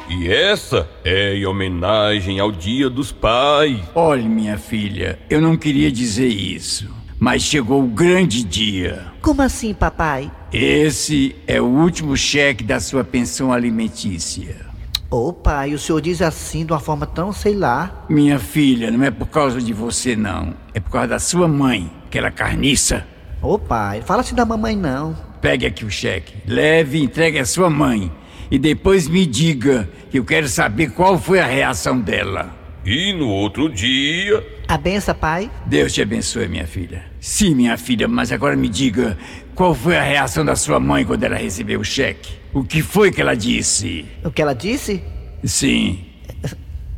E 0.08 0.28
essa 0.28 0.88
é 1.04 1.34
em 1.36 1.46
homenagem 1.46 2.40
ao 2.40 2.50
Dia 2.50 2.88
dos 2.88 3.12
Pais. 3.12 3.78
Olhe, 3.94 4.28
minha 4.28 4.56
filha, 4.56 5.18
eu 5.28 5.40
não 5.40 5.56
queria 5.56 5.92
dizer 5.92 6.28
isso, 6.28 6.88
mas 7.18 7.42
chegou 7.42 7.82
o 7.82 7.86
grande 7.86 8.42
dia. 8.42 9.12
Como 9.20 9.42
assim, 9.42 9.74
papai? 9.74 10.30
Esse 10.52 11.36
é 11.46 11.60
o 11.60 11.66
último 11.66 12.16
cheque 12.16 12.64
da 12.64 12.80
sua 12.80 13.04
pensão 13.04 13.52
alimentícia. 13.52 14.66
Ô 15.10 15.32
pai, 15.32 15.74
o 15.74 15.78
senhor 15.78 16.00
diz 16.00 16.20
assim 16.20 16.64
de 16.66 16.72
uma 16.72 16.80
forma 16.80 17.06
tão, 17.06 17.32
sei 17.32 17.54
lá. 17.54 18.04
Minha 18.08 18.38
filha, 18.38 18.90
não 18.90 19.04
é 19.04 19.10
por 19.10 19.26
causa 19.28 19.60
de 19.60 19.72
você, 19.72 20.16
não. 20.16 20.54
É 20.74 20.80
por 20.80 20.90
causa 20.90 21.08
da 21.08 21.18
sua 21.18 21.46
mãe, 21.46 21.90
aquela 22.06 22.30
carniça. 22.30 23.06
Ô 23.40 23.58
pai, 23.58 24.02
fala 24.02 24.22
assim 24.22 24.34
da 24.34 24.44
mamãe 24.44 24.74
não. 24.74 25.16
Pegue 25.40 25.64
aqui 25.64 25.84
o 25.84 25.90
cheque, 25.90 26.34
leve 26.46 26.98
e 26.98 27.04
entregue 27.04 27.38
à 27.38 27.46
sua 27.46 27.70
mãe. 27.70 28.10
E 28.50 28.58
depois 28.58 29.06
me 29.06 29.24
diga, 29.24 29.88
que 30.10 30.18
eu 30.18 30.24
quero 30.24 30.48
saber 30.48 30.90
qual 30.90 31.18
foi 31.18 31.38
a 31.38 31.46
reação 31.46 32.00
dela. 32.00 32.56
E 32.84 33.12
no 33.12 33.28
outro 33.28 33.68
dia. 33.68 34.44
A 34.66 34.76
benção, 34.76 35.14
pai? 35.14 35.50
Deus 35.66 35.92
te 35.92 36.02
abençoe, 36.02 36.48
minha 36.48 36.66
filha. 36.66 37.04
Sim, 37.20 37.54
minha 37.54 37.76
filha, 37.76 38.08
mas 38.08 38.32
agora 38.32 38.56
me 38.56 38.68
diga, 38.68 39.16
qual 39.54 39.74
foi 39.74 39.96
a 39.96 40.02
reação 40.02 40.44
da 40.44 40.56
sua 40.56 40.80
mãe 40.80 41.04
quando 41.04 41.22
ela 41.22 41.36
recebeu 41.36 41.80
o 41.80 41.84
cheque? 41.84 42.32
O 42.52 42.64
que 42.64 42.82
foi 42.82 43.12
que 43.12 43.20
ela 43.20 43.36
disse? 43.36 44.06
O 44.24 44.30
que 44.30 44.42
ela 44.42 44.54
disse? 44.54 45.02
Sim. 45.44 46.06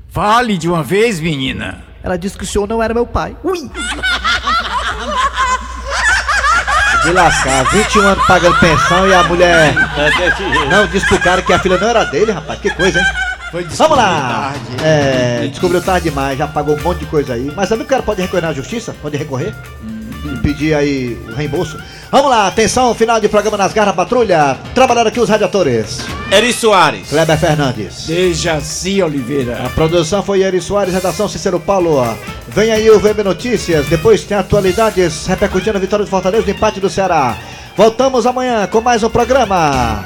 Fale 0.09 0.57
de 0.57 0.69
uma 0.69 0.83
vez, 0.83 1.21
menina. 1.21 1.85
Ela 2.03 2.17
disse 2.17 2.39
que 2.39 2.45
o 2.45 2.47
senhor 2.47 2.67
não 2.67 2.83
era 2.83 2.95
meu 2.95 3.07
pai. 3.07 3.37
Ui! 3.45 3.59
De 7.05 7.13
lascar, 7.13 7.65
21 7.73 8.03
anos 8.03 8.27
pagando 8.27 8.59
pensão 8.59 9.09
e 9.09 9.15
a 9.15 9.23
mulher. 9.25 9.75
Não, 10.69 10.87
disse 10.87 11.07
pro 11.07 11.19
cara 11.19 11.41
que 11.43 11.53
a 11.53 11.59
filha 11.59 11.79
não 11.79 11.89
era 11.89 12.05
dele, 12.05 12.31
rapaz. 12.33 12.61
Que 12.61 12.71
coisa, 12.71 12.99
hein? 13.01 13.07
Vamos 13.77 13.97
lá! 13.97 14.53
É, 14.83 15.49
descobriu 15.49 15.83
tarde 15.83 16.09
demais, 16.09 16.39
já 16.39 16.47
pagou 16.47 16.79
um 16.79 16.83
monte 16.83 17.01
de 17.01 17.07
coisa 17.07 17.35
aí. 17.35 17.51
Mas 17.57 17.69
sabe 17.69 17.81
que 17.81 17.87
o 17.87 17.91
cara 17.91 18.03
pode 18.03 18.21
recorrer 18.23 18.43
na 18.43 18.53
justiça? 18.53 18.95
Pode 19.03 19.17
recorrer? 19.17 19.53
E 19.83 20.00
pedir 20.43 20.75
aí 20.75 21.19
o 21.29 21.35
reembolso. 21.35 21.79
Vamos 22.11 22.31
lá, 22.31 22.49
atenção, 22.49 22.95
final 22.95 23.21
de 23.21 23.29
programa 23.29 23.57
nas 23.57 23.73
garras 23.73 23.95
patrulha. 23.95 24.59
Trabalhando 24.75 25.07
aqui 25.07 25.21
os 25.21 25.29
radiadores. 25.29 26.01
Eri 26.31 26.53
Soares. 26.53 27.09
Kleber 27.09 27.39
Fernandes. 27.39 28.07
Dejaci 28.07 29.03
Oliveira. 29.03 29.65
A 29.65 29.71
produção 29.71 30.23
foi 30.23 30.43
Eri 30.43 30.61
Soares, 30.61 30.93
redação 30.93 31.29
Cícero 31.29 31.61
Paulo. 31.61 32.03
Vem 32.49 32.73
aí 32.73 32.91
o 32.91 32.99
VB 32.99 33.23
Notícias, 33.23 33.87
depois 33.87 34.25
tem 34.25 34.37
atualidades 34.37 35.27
repercutindo 35.27 35.77
a 35.79 35.81
vitória 35.81 36.05
do 36.05 36.11
Fortaleza 36.11 36.47
o 36.47 36.51
empate 36.51 36.81
do 36.81 36.91
Ceará. 36.91 37.39
Voltamos 37.77 38.27
amanhã 38.27 38.67
com 38.67 38.81
mais 38.81 39.03
um 39.03 39.09
programa. 39.09 40.05